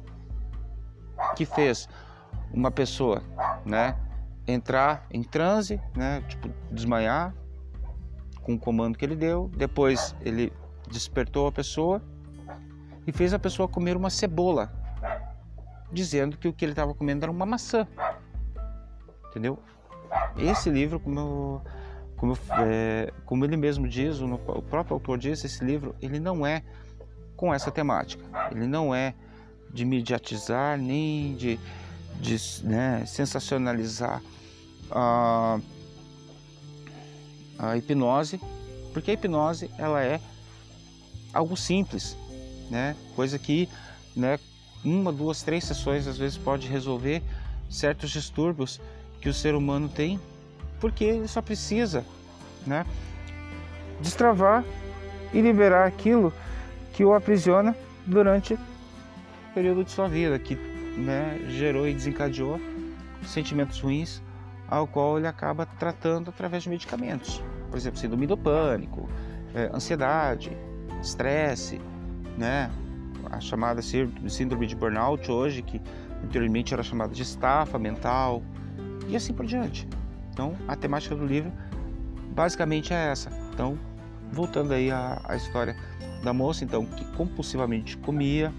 que 1.34 1.44
fez 1.44 1.88
uma 2.52 2.70
pessoa, 2.70 3.22
né, 3.64 3.96
entrar 4.46 5.06
em 5.10 5.22
transe, 5.22 5.80
né, 5.94 6.22
tipo 6.28 6.48
desmaiar 6.70 7.34
com 8.42 8.54
o 8.54 8.58
comando 8.58 8.96
que 8.96 9.04
ele 9.04 9.16
deu, 9.16 9.50
depois 9.56 10.14
ele 10.20 10.52
despertou 10.90 11.48
a 11.48 11.52
pessoa 11.52 12.00
e 13.06 13.12
fez 13.12 13.34
a 13.34 13.38
pessoa 13.38 13.68
comer 13.68 13.96
uma 13.96 14.10
cebola, 14.10 14.72
dizendo 15.92 16.36
que 16.36 16.48
o 16.48 16.52
que 16.52 16.64
ele 16.64 16.72
estava 16.72 16.94
comendo 16.94 17.24
era 17.24 17.30
uma 17.30 17.46
maçã. 17.46 17.86
Entendeu? 19.30 19.58
Esse 20.36 20.70
livro, 20.70 20.98
como, 20.98 21.20
eu, 21.20 21.62
como, 22.16 22.38
é, 22.58 23.12
como 23.24 23.44
ele 23.44 23.56
mesmo 23.56 23.88
diz, 23.88 24.20
o, 24.20 24.26
o 24.34 24.62
próprio 24.62 24.94
autor 24.94 25.18
diz, 25.18 25.44
esse 25.44 25.64
livro, 25.64 25.94
ele 26.00 26.18
não 26.18 26.46
é 26.46 26.62
com 27.36 27.52
essa 27.52 27.70
temática. 27.70 28.24
Ele 28.50 28.66
não 28.66 28.94
é 28.94 29.14
de 29.72 29.84
mediatizar 29.84 30.78
nem 30.78 31.34
de, 31.34 31.58
de 32.20 32.36
né, 32.64 33.04
sensacionalizar 33.06 34.22
a, 34.90 35.58
a 37.58 37.76
hipnose, 37.76 38.40
porque 38.92 39.10
a 39.10 39.14
hipnose 39.14 39.70
ela 39.76 40.02
é 40.02 40.20
algo 41.32 41.56
simples, 41.56 42.16
né? 42.70 42.96
Coisa 43.14 43.38
que, 43.38 43.68
né, 44.14 44.38
uma, 44.86 45.12
duas, 45.12 45.42
três 45.42 45.64
sessões 45.64 46.06
às 46.06 46.16
vezes 46.16 46.38
pode 46.38 46.68
resolver 46.68 47.22
certos 47.68 48.10
distúrbios 48.10 48.80
que 49.20 49.28
o 49.28 49.34
ser 49.34 49.54
humano 49.54 49.88
tem, 49.88 50.20
porque 50.80 51.04
ele 51.04 51.26
só 51.26 51.42
precisa, 51.42 52.04
né, 52.64 52.86
destravar 54.00 54.64
e 55.32 55.40
liberar 55.40 55.86
aquilo 55.86 56.32
que 56.92 57.04
o 57.04 57.12
aprisiona 57.12 57.76
durante 58.06 58.54
o 58.54 58.58
período 59.52 59.82
de 59.82 59.90
sua 59.90 60.08
vida, 60.08 60.38
que 60.38 60.54
né, 60.54 61.40
gerou 61.48 61.88
e 61.88 61.92
desencadeou 61.92 62.60
sentimentos 63.26 63.80
ruins, 63.80 64.22
ao 64.68 64.86
qual 64.86 65.18
ele 65.18 65.26
acaba 65.26 65.66
tratando 65.66 66.30
através 66.30 66.62
de 66.62 66.68
medicamentos. 66.68 67.42
Por 67.70 67.76
exemplo, 67.76 67.98
síndrome 67.98 68.26
do 68.26 68.36
pânico, 68.36 69.08
é, 69.54 69.70
ansiedade, 69.74 70.56
estresse, 71.02 71.80
né? 72.38 72.70
A 73.30 73.40
chamada 73.40 73.80
síndrome 73.82 74.66
de 74.66 74.76
burnout 74.76 75.30
hoje, 75.30 75.62
que 75.62 75.80
anteriormente 76.24 76.72
era 76.72 76.82
chamada 76.82 77.12
de 77.12 77.22
estafa 77.22 77.78
mental, 77.78 78.42
e 79.08 79.16
assim 79.16 79.32
por 79.32 79.46
diante. 79.46 79.88
Então, 80.30 80.54
a 80.66 80.76
temática 80.76 81.14
do 81.14 81.24
livro 81.24 81.52
basicamente 82.34 82.92
é 82.92 83.10
essa. 83.10 83.30
Então, 83.52 83.78
voltando 84.30 84.72
aí 84.72 84.90
à, 84.90 85.20
à 85.24 85.36
história 85.36 85.76
da 86.22 86.32
moça, 86.32 86.64
então, 86.64 86.84
que 86.84 87.04
compulsivamente 87.16 87.96
comia, 87.98 88.52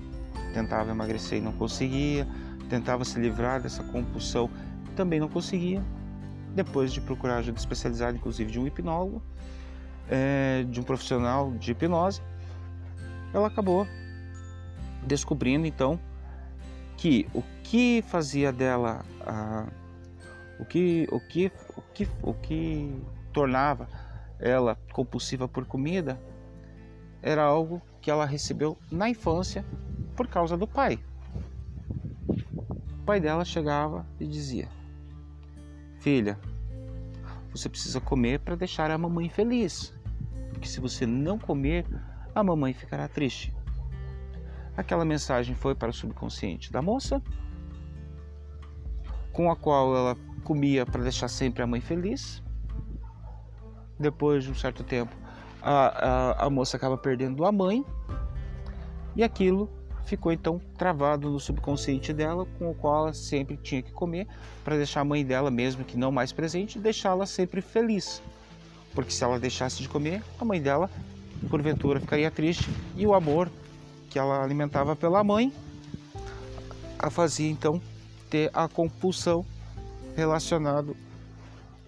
tentava 0.53 0.89
emagrecer 0.89 1.39
e 1.39 1.41
não 1.41 1.51
conseguia, 1.51 2.27
tentava 2.69 3.05
se 3.05 3.19
livrar 3.19 3.61
dessa 3.61 3.83
compulsão, 3.83 4.49
também 4.95 5.19
não 5.19 5.27
conseguia. 5.27 5.83
Depois 6.55 6.91
de 6.91 7.01
procurar 7.01 7.37
ajuda 7.37 7.59
especializada, 7.59 8.17
inclusive 8.17 8.51
de 8.51 8.59
um 8.59 8.65
hipnólogo, 8.65 9.21
é, 10.09 10.65
de 10.69 10.79
um 10.79 10.83
profissional 10.83 11.51
de 11.51 11.71
hipnose, 11.71 12.21
ela 13.33 13.47
acabou 13.47 13.85
descobrindo 15.03 15.65
então 15.65 15.99
que 16.97 17.27
o 17.33 17.43
que 17.63 18.03
fazia 18.07 18.51
dela 18.51 19.05
o 20.59 20.65
que 20.65 21.07
o 21.11 21.19
que 21.19 21.51
o 21.75 21.81
que 21.93 22.07
o 22.21 22.33
que 22.33 23.01
tornava 23.31 23.87
ela 24.39 24.77
compulsiva 24.93 25.47
por 25.47 25.65
comida 25.65 26.19
era 27.21 27.43
algo 27.43 27.81
que 28.01 28.11
ela 28.11 28.25
recebeu 28.25 28.77
na 28.91 29.09
infância 29.09 29.65
por 30.15 30.27
causa 30.27 30.55
do 30.55 30.67
pai. 30.67 30.99
O 32.29 33.03
pai 33.05 33.19
dela 33.19 33.43
chegava 33.43 34.05
e 34.19 34.27
dizia: 34.27 34.67
Filha, 35.99 36.39
você 37.51 37.67
precisa 37.69 37.99
comer 37.99 38.39
para 38.39 38.55
deixar 38.55 38.91
a 38.91 38.97
mamãe 38.97 39.29
feliz, 39.29 39.93
porque 40.51 40.67
se 40.67 40.79
você 40.79 41.05
não 41.05 41.37
comer, 41.37 41.85
a 42.33 42.43
mamãe 42.43 42.73
ficará 42.73 43.07
triste. 43.07 43.53
Aquela 44.77 45.03
mensagem 45.03 45.55
foi 45.55 45.73
para 45.73 45.89
o 45.89 45.93
subconsciente 45.93 46.71
da 46.71 46.83
moça, 46.83 47.19
com 49.33 49.49
a 49.49 49.55
qual 49.55 49.95
ela 49.95 50.17
comia 50.43 50.85
para 50.85 51.01
deixar 51.01 51.27
sempre 51.27 51.63
a 51.63 51.67
mãe 51.67 51.81
feliz. 51.81 52.43
Depois 53.99 54.43
de 54.43 54.51
um 54.51 54.55
certo 54.55 54.83
tempo, 54.83 55.15
a, 55.63 55.87
a, 55.87 56.45
a 56.45 56.49
moça 56.51 56.77
acaba 56.77 56.95
perdendo 56.95 57.43
a 57.43 57.51
mãe 57.51 57.83
e 59.15 59.23
aquilo 59.23 59.67
ficou 60.05 60.31
então 60.31 60.61
travado 60.77 61.29
no 61.29 61.39
subconsciente 61.39 62.13
dela, 62.13 62.45
com 62.59 62.69
o 62.69 62.75
qual 62.75 63.05
ela 63.05 63.13
sempre 63.13 63.57
tinha 63.57 63.81
que 63.81 63.91
comer 63.91 64.27
para 64.63 64.77
deixar 64.77 65.01
a 65.01 65.03
mãe 65.03 65.25
dela, 65.25 65.49
mesmo 65.49 65.83
que 65.83 65.97
não 65.97 66.11
mais 66.11 66.31
presente, 66.31 66.77
deixá-la 66.77 67.25
sempre 67.25 67.61
feliz. 67.61 68.21
Porque 68.93 69.11
se 69.11 69.23
ela 69.23 69.39
deixasse 69.39 69.81
de 69.81 69.89
comer, 69.89 70.23
a 70.39 70.45
mãe 70.45 70.61
dela, 70.61 70.89
porventura, 71.49 71.99
ficaria 71.99 72.29
triste 72.29 72.69
e 72.95 73.05
o 73.05 73.13
amor 73.13 73.51
que 74.09 74.17
ela 74.17 74.43
alimentava 74.43 74.95
pela 74.95 75.23
mãe 75.23 75.53
a 76.99 77.09
fazia 77.09 77.49
então 77.49 77.81
ter 78.29 78.49
a 78.53 78.67
compulsão 78.67 79.45
relacionado 80.15 80.95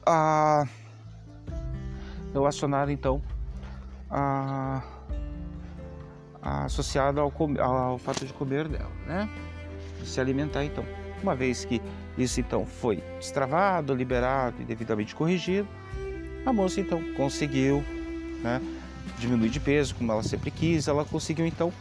a 0.05 0.67
relacionada 2.34 2.91
então 2.91 3.21
a, 4.10 4.84
associada 6.41 7.21
ao, 7.21 7.34
ao 7.60 7.97
fato 7.97 8.25
de 8.25 8.34
comer 8.34 8.67
dela, 8.67 8.91
né? 9.05 9.29
Se 10.03 10.19
alimentar 10.19 10.63
então. 10.63 10.86
Uma 11.21 11.36
vez 11.36 11.65
que 11.65 11.82
isso 12.17 12.39
então 12.39 12.65
foi 12.65 12.97
destravado, 13.17 13.93
liberado 13.93 14.62
e 14.62 14.63
devidamente 14.63 15.13
corrigido, 15.13 15.67
a 16.45 16.53
moça 16.53 16.79
então 16.79 17.03
conseguiu, 17.15 17.84
né, 18.41 18.62
diminuir 19.17 19.49
de 19.49 19.60
peso 19.60 19.95
como 19.95 20.12
ela 20.12 20.23
sempre 20.23 20.49
quis, 20.49 20.88
ela 20.88 21.03
conseguiu 21.03 21.45
então 21.45 21.73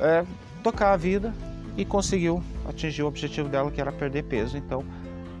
é, 0.00 0.24
tocar 0.62 0.92
a 0.92 0.96
vida 0.96 1.34
e 1.76 1.84
conseguiu 1.84 2.42
atingir 2.68 3.02
o 3.02 3.06
objetivo 3.06 3.48
dela 3.48 3.70
que 3.70 3.80
era 3.80 3.92
perder 3.92 4.24
peso, 4.24 4.56
então 4.56 4.84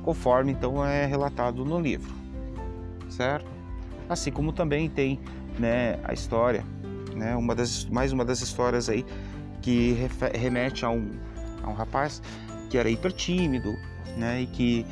conforme 0.02 0.52
então 0.52 0.84
é 0.84 1.04
relatado 1.04 1.64
no 1.64 1.78
livro, 1.78 2.12
certo? 3.08 3.50
Assim 4.08 4.30
como 4.30 4.52
também 4.52 4.88
tem 4.88 5.20
né, 5.58 5.98
a 6.04 6.12
história, 6.12 6.64
né, 7.14 7.36
uma 7.36 7.54
das, 7.54 7.84
mais 7.86 8.12
uma 8.12 8.24
das 8.24 8.40
histórias 8.40 8.88
aí 8.88 9.04
que 9.60 9.96
remete 10.34 10.84
a 10.84 10.90
um, 10.90 11.10
a 11.62 11.68
um 11.68 11.74
rapaz 11.74 12.22
que 12.70 12.78
era 12.78 12.88
hiper 12.88 13.12
tímido, 13.12 13.74
né, 14.16 14.42
e 14.42 14.46
que 14.46 14.86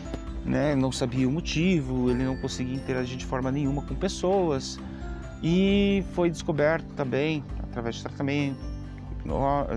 né? 0.48 0.74
Não 0.74 0.90
sabia 0.90 1.28
o 1.28 1.30
motivo, 1.30 2.10
ele 2.10 2.24
não 2.24 2.36
conseguia 2.36 2.74
interagir 2.74 3.16
de 3.16 3.26
forma 3.26 3.52
nenhuma 3.52 3.82
com 3.82 3.94
pessoas 3.94 4.78
e 5.42 6.02
foi 6.14 6.30
descoberto 6.30 6.86
também 6.94 7.44
através 7.62 7.96
de 7.96 8.02
tratamento, 8.02 8.58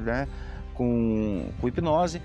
né? 0.04 0.28
Com, 0.74 1.50
com 1.60 1.68
hipnose, 1.68 2.22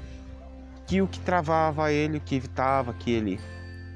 que 0.86 1.02
o 1.02 1.08
que 1.08 1.20
travava 1.20 1.92
ele, 1.92 2.18
o 2.18 2.20
que 2.20 2.36
evitava 2.36 2.92
que 2.94 3.10
ele, 3.10 3.40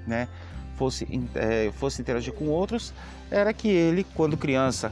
né? 0.06 0.28
Fosse, 0.76 1.06
é, 1.34 1.70
fosse 1.72 2.00
interagir 2.00 2.32
com 2.32 2.46
outros, 2.46 2.94
era 3.30 3.52
que 3.52 3.68
ele, 3.68 4.04
quando 4.14 4.36
criança, 4.36 4.90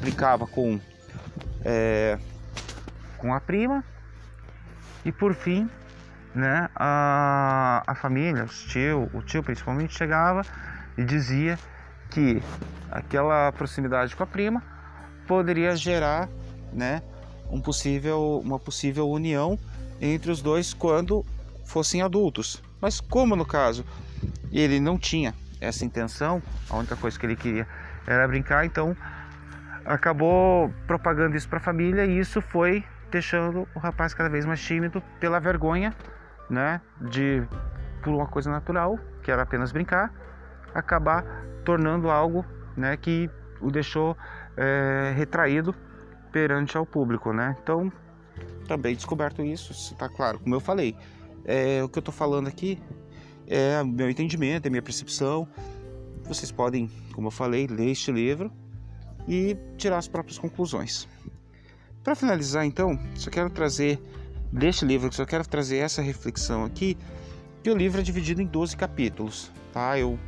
brincava 0.00 0.46
com 0.46 0.80
é, 1.64 2.18
com 3.18 3.34
a 3.34 3.40
prima 3.40 3.84
e 5.04 5.12
por 5.12 5.34
fim 5.34 5.68
né, 6.34 6.68
a, 6.74 7.82
a 7.86 7.94
família, 7.94 8.44
os 8.44 8.62
tio, 8.64 9.10
o 9.12 9.22
tio 9.22 9.42
principalmente 9.42 9.94
chegava 9.94 10.42
e 10.96 11.04
dizia 11.04 11.58
que 12.10 12.42
aquela 12.90 13.52
proximidade 13.52 14.14
com 14.14 14.22
a 14.22 14.26
prima 14.26 14.62
poderia 15.26 15.74
gerar 15.76 16.28
né, 16.72 17.02
um 17.50 17.60
possível, 17.60 18.40
uma 18.44 18.58
possível 18.58 19.08
união 19.08 19.58
entre 20.00 20.30
os 20.30 20.42
dois 20.42 20.74
quando 20.74 21.24
fossem 21.64 22.02
adultos. 22.02 22.62
Mas 22.80 23.00
como 23.00 23.34
no 23.34 23.44
caso 23.44 23.84
ele 24.52 24.80
não 24.80 24.98
tinha 24.98 25.34
essa 25.60 25.84
intenção, 25.84 26.42
a 26.70 26.76
única 26.76 26.96
coisa 26.96 27.18
que 27.18 27.26
ele 27.26 27.36
queria 27.36 27.66
era 28.06 28.26
brincar, 28.26 28.64
então 28.64 28.96
acabou 29.84 30.72
propagando 30.86 31.36
isso 31.36 31.48
para 31.48 31.58
a 31.58 31.62
família 31.62 32.04
e 32.04 32.18
isso 32.18 32.40
foi 32.40 32.84
deixando 33.10 33.66
o 33.74 33.78
rapaz 33.78 34.14
cada 34.14 34.28
vez 34.28 34.44
mais 34.44 34.60
tímido 34.60 35.02
pela 35.18 35.40
vergonha, 35.40 35.94
né, 36.48 36.80
de 37.00 37.42
por 38.02 38.14
uma 38.14 38.26
coisa 38.26 38.50
natural, 38.50 38.98
que 39.22 39.30
era 39.30 39.42
apenas 39.42 39.72
brincar, 39.72 40.12
acabar 40.74 41.24
tornando 41.64 42.10
algo, 42.10 42.44
né, 42.76 42.96
que 42.96 43.30
o 43.60 43.70
deixou 43.70 44.16
é, 44.56 45.12
retraído 45.16 45.74
perante 46.38 46.76
ao 46.76 46.86
público, 46.86 47.32
né? 47.32 47.56
Então, 47.60 47.92
também 48.68 48.94
descoberto 48.94 49.42
isso, 49.42 49.72
está 49.72 50.08
claro, 50.08 50.38
como 50.38 50.54
eu 50.54 50.60
falei, 50.60 50.94
é, 51.44 51.82
o 51.82 51.88
que 51.88 51.98
eu 51.98 52.00
estou 52.00 52.14
falando 52.14 52.46
aqui 52.46 52.80
é 53.46 53.82
meu 53.82 54.08
entendimento, 54.08 54.66
é 54.66 54.70
minha 54.70 54.82
percepção. 54.82 55.48
Vocês 56.24 56.52
podem, 56.52 56.88
como 57.12 57.28
eu 57.28 57.30
falei, 57.30 57.66
ler 57.66 57.90
este 57.90 58.12
livro 58.12 58.52
e 59.26 59.56
tirar 59.76 59.98
as 59.98 60.06
próprias 60.06 60.38
conclusões. 60.38 61.08
Para 62.04 62.14
finalizar, 62.14 62.64
então, 62.64 62.98
só 63.16 63.30
quero 63.30 63.50
trazer 63.50 64.00
deste 64.52 64.84
livro, 64.84 65.12
só 65.12 65.24
quero 65.24 65.46
trazer 65.48 65.78
essa 65.78 66.00
reflexão 66.00 66.64
aqui, 66.64 66.96
que 67.62 67.70
o 67.70 67.76
livro 67.76 68.00
é 68.00 68.04
dividido 68.04 68.40
em 68.40 68.46
12 68.46 68.76
capítulos, 68.76 69.50
tá? 69.72 69.98
Eu 69.98 70.18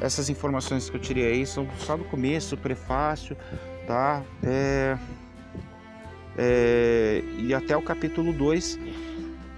essas 0.00 0.28
informações 0.28 0.90
que 0.90 0.96
eu 0.96 1.00
tirei 1.00 1.32
aí 1.32 1.46
são 1.46 1.68
só 1.78 1.96
do 1.96 2.04
começo, 2.04 2.56
prefácio, 2.56 3.36
tá? 3.86 4.22
É, 4.42 4.98
é, 6.36 7.22
e 7.38 7.54
até 7.54 7.76
o 7.76 7.82
capítulo 7.82 8.32
2 8.32 8.78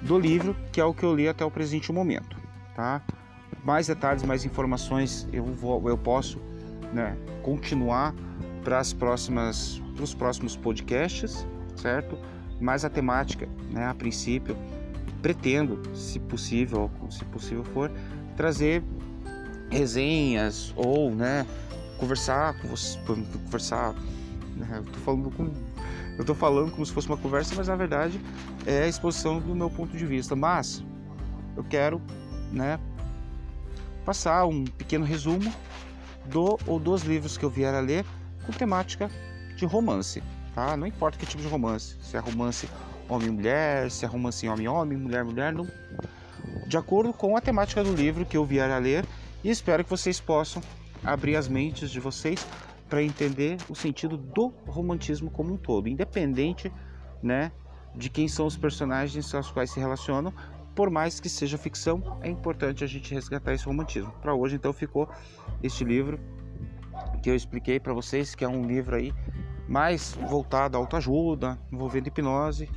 do 0.02 0.18
livro, 0.18 0.54
que 0.72 0.80
é 0.80 0.84
o 0.84 0.92
que 0.92 1.04
eu 1.04 1.14
li 1.14 1.28
até 1.28 1.44
o 1.44 1.50
presente 1.50 1.92
momento, 1.92 2.36
tá? 2.74 3.02
Mais 3.64 3.86
detalhes, 3.86 4.22
mais 4.22 4.44
informações 4.44 5.26
eu 5.32 5.44
vou, 5.44 5.88
eu 5.88 5.98
posso, 5.98 6.38
né, 6.92 7.16
continuar 7.42 8.14
para 8.62 8.78
as 8.78 8.92
próximas, 8.92 9.82
os 10.00 10.14
próximos 10.14 10.56
podcasts, 10.56 11.46
certo? 11.76 12.18
Mas 12.60 12.84
a 12.84 12.90
temática, 12.90 13.48
né, 13.70 13.86
a 13.86 13.94
princípio, 13.94 14.56
pretendo, 15.22 15.80
se 15.96 16.18
possível, 16.20 16.90
se 17.10 17.24
possível 17.26 17.64
for, 17.64 17.90
trazer 18.36 18.82
resenhas 19.70 20.72
ou, 20.76 21.10
né, 21.10 21.46
conversar 21.98 22.60
com 22.60 22.68
você, 22.68 22.98
conversar, 23.44 23.94
né, 24.56 24.82
tô 24.92 24.98
falando 25.00 25.30
com 25.30 25.50
eu 26.18 26.24
tô 26.24 26.34
falando 26.34 26.70
como 26.70 26.84
se 26.84 26.92
fosse 26.92 27.08
uma 27.08 27.16
conversa, 27.16 27.54
mas 27.56 27.68
na 27.68 27.76
verdade 27.76 28.20
é 28.64 28.84
a 28.84 28.88
exposição 28.88 29.38
do 29.38 29.54
meu 29.54 29.70
ponto 29.70 29.96
de 29.96 30.06
vista. 30.06 30.34
Mas 30.34 30.84
eu 31.56 31.64
quero, 31.64 32.00
né, 32.52 32.78
passar 34.04 34.46
um 34.46 34.64
pequeno 34.64 35.04
resumo 35.04 35.52
do 36.26 36.58
ou 36.66 36.78
dos 36.78 37.02
livros 37.02 37.36
que 37.36 37.44
eu 37.44 37.50
vier 37.50 37.74
a 37.74 37.80
ler 37.80 38.04
com 38.44 38.52
temática 38.52 39.10
de 39.56 39.64
romance 39.64 40.22
tá? 40.56 40.74
Não 40.74 40.86
importa 40.86 41.18
que 41.18 41.26
tipo 41.26 41.42
de 41.42 41.48
romance, 41.48 41.96
se 42.00 42.16
é 42.16 42.18
romance 42.18 42.66
homem-mulher, 43.08 43.90
se 43.90 44.06
é 44.06 44.08
romance 44.08 44.48
homem-homem, 44.48 44.96
mulher-mulher, 44.96 45.52
não... 45.52 45.68
de 46.66 46.76
acordo 46.78 47.12
com 47.12 47.36
a 47.36 47.40
temática 47.42 47.84
do 47.84 47.92
livro 47.94 48.24
que 48.24 48.36
eu 48.36 48.44
vier 48.44 48.70
a 48.70 48.78
ler 48.78 49.04
e 49.44 49.50
espero 49.50 49.84
que 49.84 49.90
vocês 49.90 50.18
possam 50.18 50.62
abrir 51.04 51.36
as 51.36 51.46
mentes 51.46 51.90
de 51.90 52.00
vocês 52.00 52.44
para 52.88 53.02
entender 53.02 53.56
o 53.68 53.74
sentido 53.74 54.16
do 54.16 54.48
romantismo 54.66 55.30
como 55.30 55.54
um 55.54 55.56
todo, 55.56 55.88
independente, 55.88 56.72
né, 57.22 57.50
de 57.94 58.08
quem 58.08 58.28
são 58.28 58.46
os 58.46 58.56
personagens 58.56 59.34
aos 59.34 59.50
quais 59.50 59.70
se 59.70 59.80
relacionam, 59.80 60.32
por 60.74 60.90
mais 60.90 61.18
que 61.18 61.28
seja 61.28 61.56
ficção, 61.56 62.18
é 62.20 62.28
importante 62.28 62.84
a 62.84 62.86
gente 62.86 63.12
resgatar 63.14 63.54
esse 63.54 63.64
romantismo. 63.64 64.12
Para 64.20 64.34
hoje, 64.34 64.56
então, 64.56 64.72
ficou 64.74 65.08
este 65.62 65.82
livro 65.84 66.20
que 67.22 67.30
eu 67.30 67.34
expliquei 67.34 67.80
para 67.80 67.94
vocês, 67.94 68.34
que 68.34 68.44
é 68.44 68.48
um 68.48 68.62
livro 68.66 68.94
aí 68.94 69.12
mais 69.66 70.16
voltado 70.28 70.76
à 70.76 70.80
autoajuda, 70.80 71.58
envolvendo 71.72 72.08
hipnose 72.08 72.70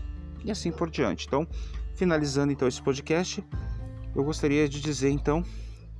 e 0.45 0.49
assim 0.49 0.71
por 0.71 0.89
diante. 0.89 1.27
Então, 1.27 1.45
finalizando 1.93 2.53
então 2.53 2.67
esse 2.67 2.81
podcast, 2.81 3.43
eu 4.15 4.23
gostaria 4.23 4.67
de 4.67 4.79
dizer 4.79 5.09
então, 5.09 5.43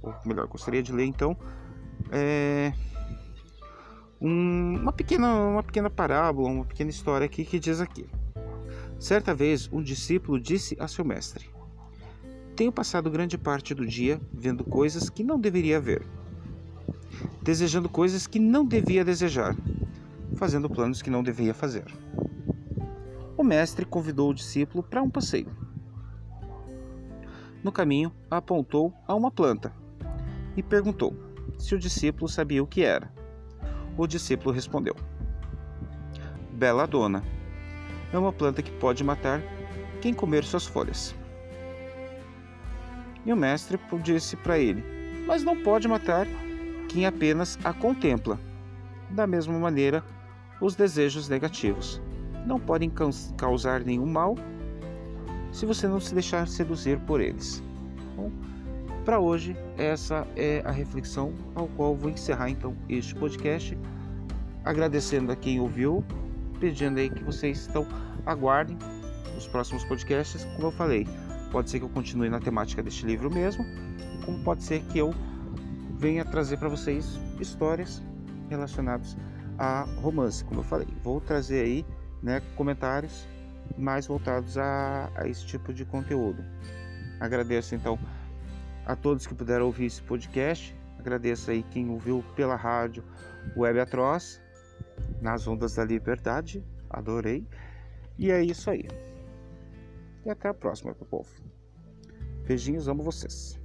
ou 0.02 0.15
melhor, 0.26 0.48
gostaria 0.48 0.82
de 0.82 0.93
ler 0.93 1.06
então, 1.06 1.38
é, 2.12 2.72
um, 4.21 4.75
uma 4.75 4.91
pequena 4.91 5.34
uma 5.34 5.63
pequena 5.63 5.89
parábola, 5.89 6.49
uma 6.49 6.65
pequena 6.65 6.89
história 6.89 7.25
aqui 7.25 7.45
que 7.45 7.60
diz 7.60 7.79
aqui. 7.79 8.05
Certa 8.99 9.34
vez, 9.34 9.69
um 9.71 9.82
discípulo 9.82 10.39
disse 10.39 10.75
a 10.79 10.88
seu 10.88 11.05
mestre: 11.05 11.49
Tenho 12.55 12.71
passado 12.71 13.10
grande 13.10 13.38
parte 13.38 13.73
do 13.73 13.86
dia 13.86 14.19
vendo 14.34 14.63
coisas 14.63 15.10
que 15.10 15.23
não 15.23 15.39
deveria 15.39 15.79
ver, 15.79 16.05
desejando 17.41 17.88
coisas 17.88 18.27
que 18.27 18.39
não 18.39 18.65
devia 18.65 19.05
desejar 19.05 19.55
fazendo 20.39 20.69
planos 20.69 21.01
que 21.01 21.10
não 21.10 21.21
devia 21.21 21.53
fazer. 21.53 21.86
O 23.38 23.43
mestre 23.43 23.86
convidou 23.86 24.29
o 24.29 24.34
discípulo 24.34 24.82
para 24.82 25.01
um 25.01 25.10
passeio. 25.10 25.51
No 27.62 27.73
caminho, 27.73 28.12
apontou 28.32 28.93
a 29.05 29.13
uma 29.13 29.29
planta 29.29 29.73
e 30.55 30.63
perguntou 30.63 31.13
se 31.58 31.75
o 31.75 31.79
discípulo 31.79 32.29
sabia 32.29 32.63
o 32.63 32.67
que 32.67 32.84
era. 32.84 33.12
O 33.99 34.07
discípulo 34.07 34.55
respondeu: 34.55 34.95
Bela 36.53 36.88
dona, 36.88 37.21
é 38.13 38.17
uma 38.17 38.31
planta 38.31 38.62
que 38.62 38.71
pode 38.71 39.03
matar 39.03 39.41
quem 40.01 40.13
comer 40.13 40.45
suas 40.45 40.65
folhas. 40.65 41.13
E 43.25 43.33
o 43.33 43.35
mestre 43.35 43.77
disse 44.01 44.38
para 44.38 44.57
ele: 44.57 44.85
Mas 45.27 45.43
não 45.43 45.62
pode 45.62 45.85
matar 45.89 46.25
quem 46.88 47.05
apenas 47.05 47.59
a 47.62 47.73
contempla. 47.73 48.39
Da 49.09 49.27
mesma 49.27 49.59
maneira, 49.59 50.01
os 50.62 50.77
desejos 50.77 51.27
negativos. 51.27 52.01
Não 52.45 52.57
podem 52.57 52.89
causar 53.35 53.81
nenhum 53.81 54.05
mal 54.05 54.38
se 55.51 55.65
você 55.65 55.89
não 55.89 55.99
se 55.99 56.13
deixar 56.13 56.47
seduzir 56.47 56.97
por 57.01 57.19
eles. 57.19 57.62
Para 59.10 59.19
hoje, 59.19 59.58
essa 59.76 60.28
é 60.36 60.62
a 60.63 60.69
reflexão 60.69 61.34
ao 61.56 61.67
qual 61.69 61.95
vou 61.95 62.12
encerrar 62.12 62.48
então 62.52 62.78
este 62.88 63.15
podcast, 63.15 63.76
agradecendo 64.63 65.32
a 65.32 65.36
quem 65.36 65.60
ouviu, 65.60 66.06
pedindo 66.60 67.00
aí 67.00 67.10
que 67.10 67.24
vocês 67.24 67.67
então 67.67 67.88
aguardem 68.24 68.78
os 69.36 69.48
próximos 69.48 69.84
podcasts, 69.84 70.45
como 70.54 70.67
eu 70.67 70.72
falei. 70.72 71.08
Pode 71.52 71.72
ser 71.72 71.80
que 71.80 71.86
eu 71.86 71.89
continue 71.89 72.30
na 72.30 72.39
temática 72.39 72.84
deste 72.84 73.04
livro 73.04 73.32
mesmo, 73.32 73.65
como 74.24 74.43
pode 74.43 74.62
ser 74.62 74.80
que 74.84 75.00
eu 75.00 75.12
venha 75.98 76.24
trazer 76.24 76.58
para 76.58 76.69
vocês 76.69 77.19
histórias 77.39 78.04
relacionadas 78.48 79.17
a 79.58 79.88
romance, 80.04 80.45
como 80.45 80.60
eu 80.60 80.63
falei. 80.63 80.88
Vou 81.04 81.19
trazer 81.19 81.65
aí 81.65 81.86
né, 82.22 82.43
comentários 82.56 83.28
mais 83.76 84.06
voltados 84.06 84.56
a, 84.56 85.10
a 85.15 85.28
esse 85.28 85.48
tipo 85.48 85.74
de 85.74 85.84
conteúdo. 85.84 86.45
Agradeço 87.19 87.74
então 87.74 87.98
a 88.89 88.95
todos 88.95 89.28
que 89.28 89.36
puderam 89.36 89.67
ouvir 89.67 89.86
esse 89.86 90.02
podcast. 90.02 90.75
Agradeço 90.97 91.52
aí 91.52 91.62
quem 91.62 91.91
ouviu 91.91 92.25
pela 92.36 92.56
rádio 92.56 93.04
Web 93.56 93.80
Atroz, 93.80 94.41
nas 95.21 95.47
ondas 95.47 95.75
da 95.75 95.86
liberdade. 95.86 96.65
Adorei. 96.89 97.47
E 98.17 98.32
é 98.32 98.43
isso 98.43 98.67
aí. 98.71 98.88
E 100.25 100.30
até 100.32 100.49
a 100.49 100.56
próxima, 100.56 100.95
meu 100.97 101.06
povo. 101.06 101.30
Beijinhos, 102.47 102.88
amo 102.88 103.04
vocês. 103.04 103.59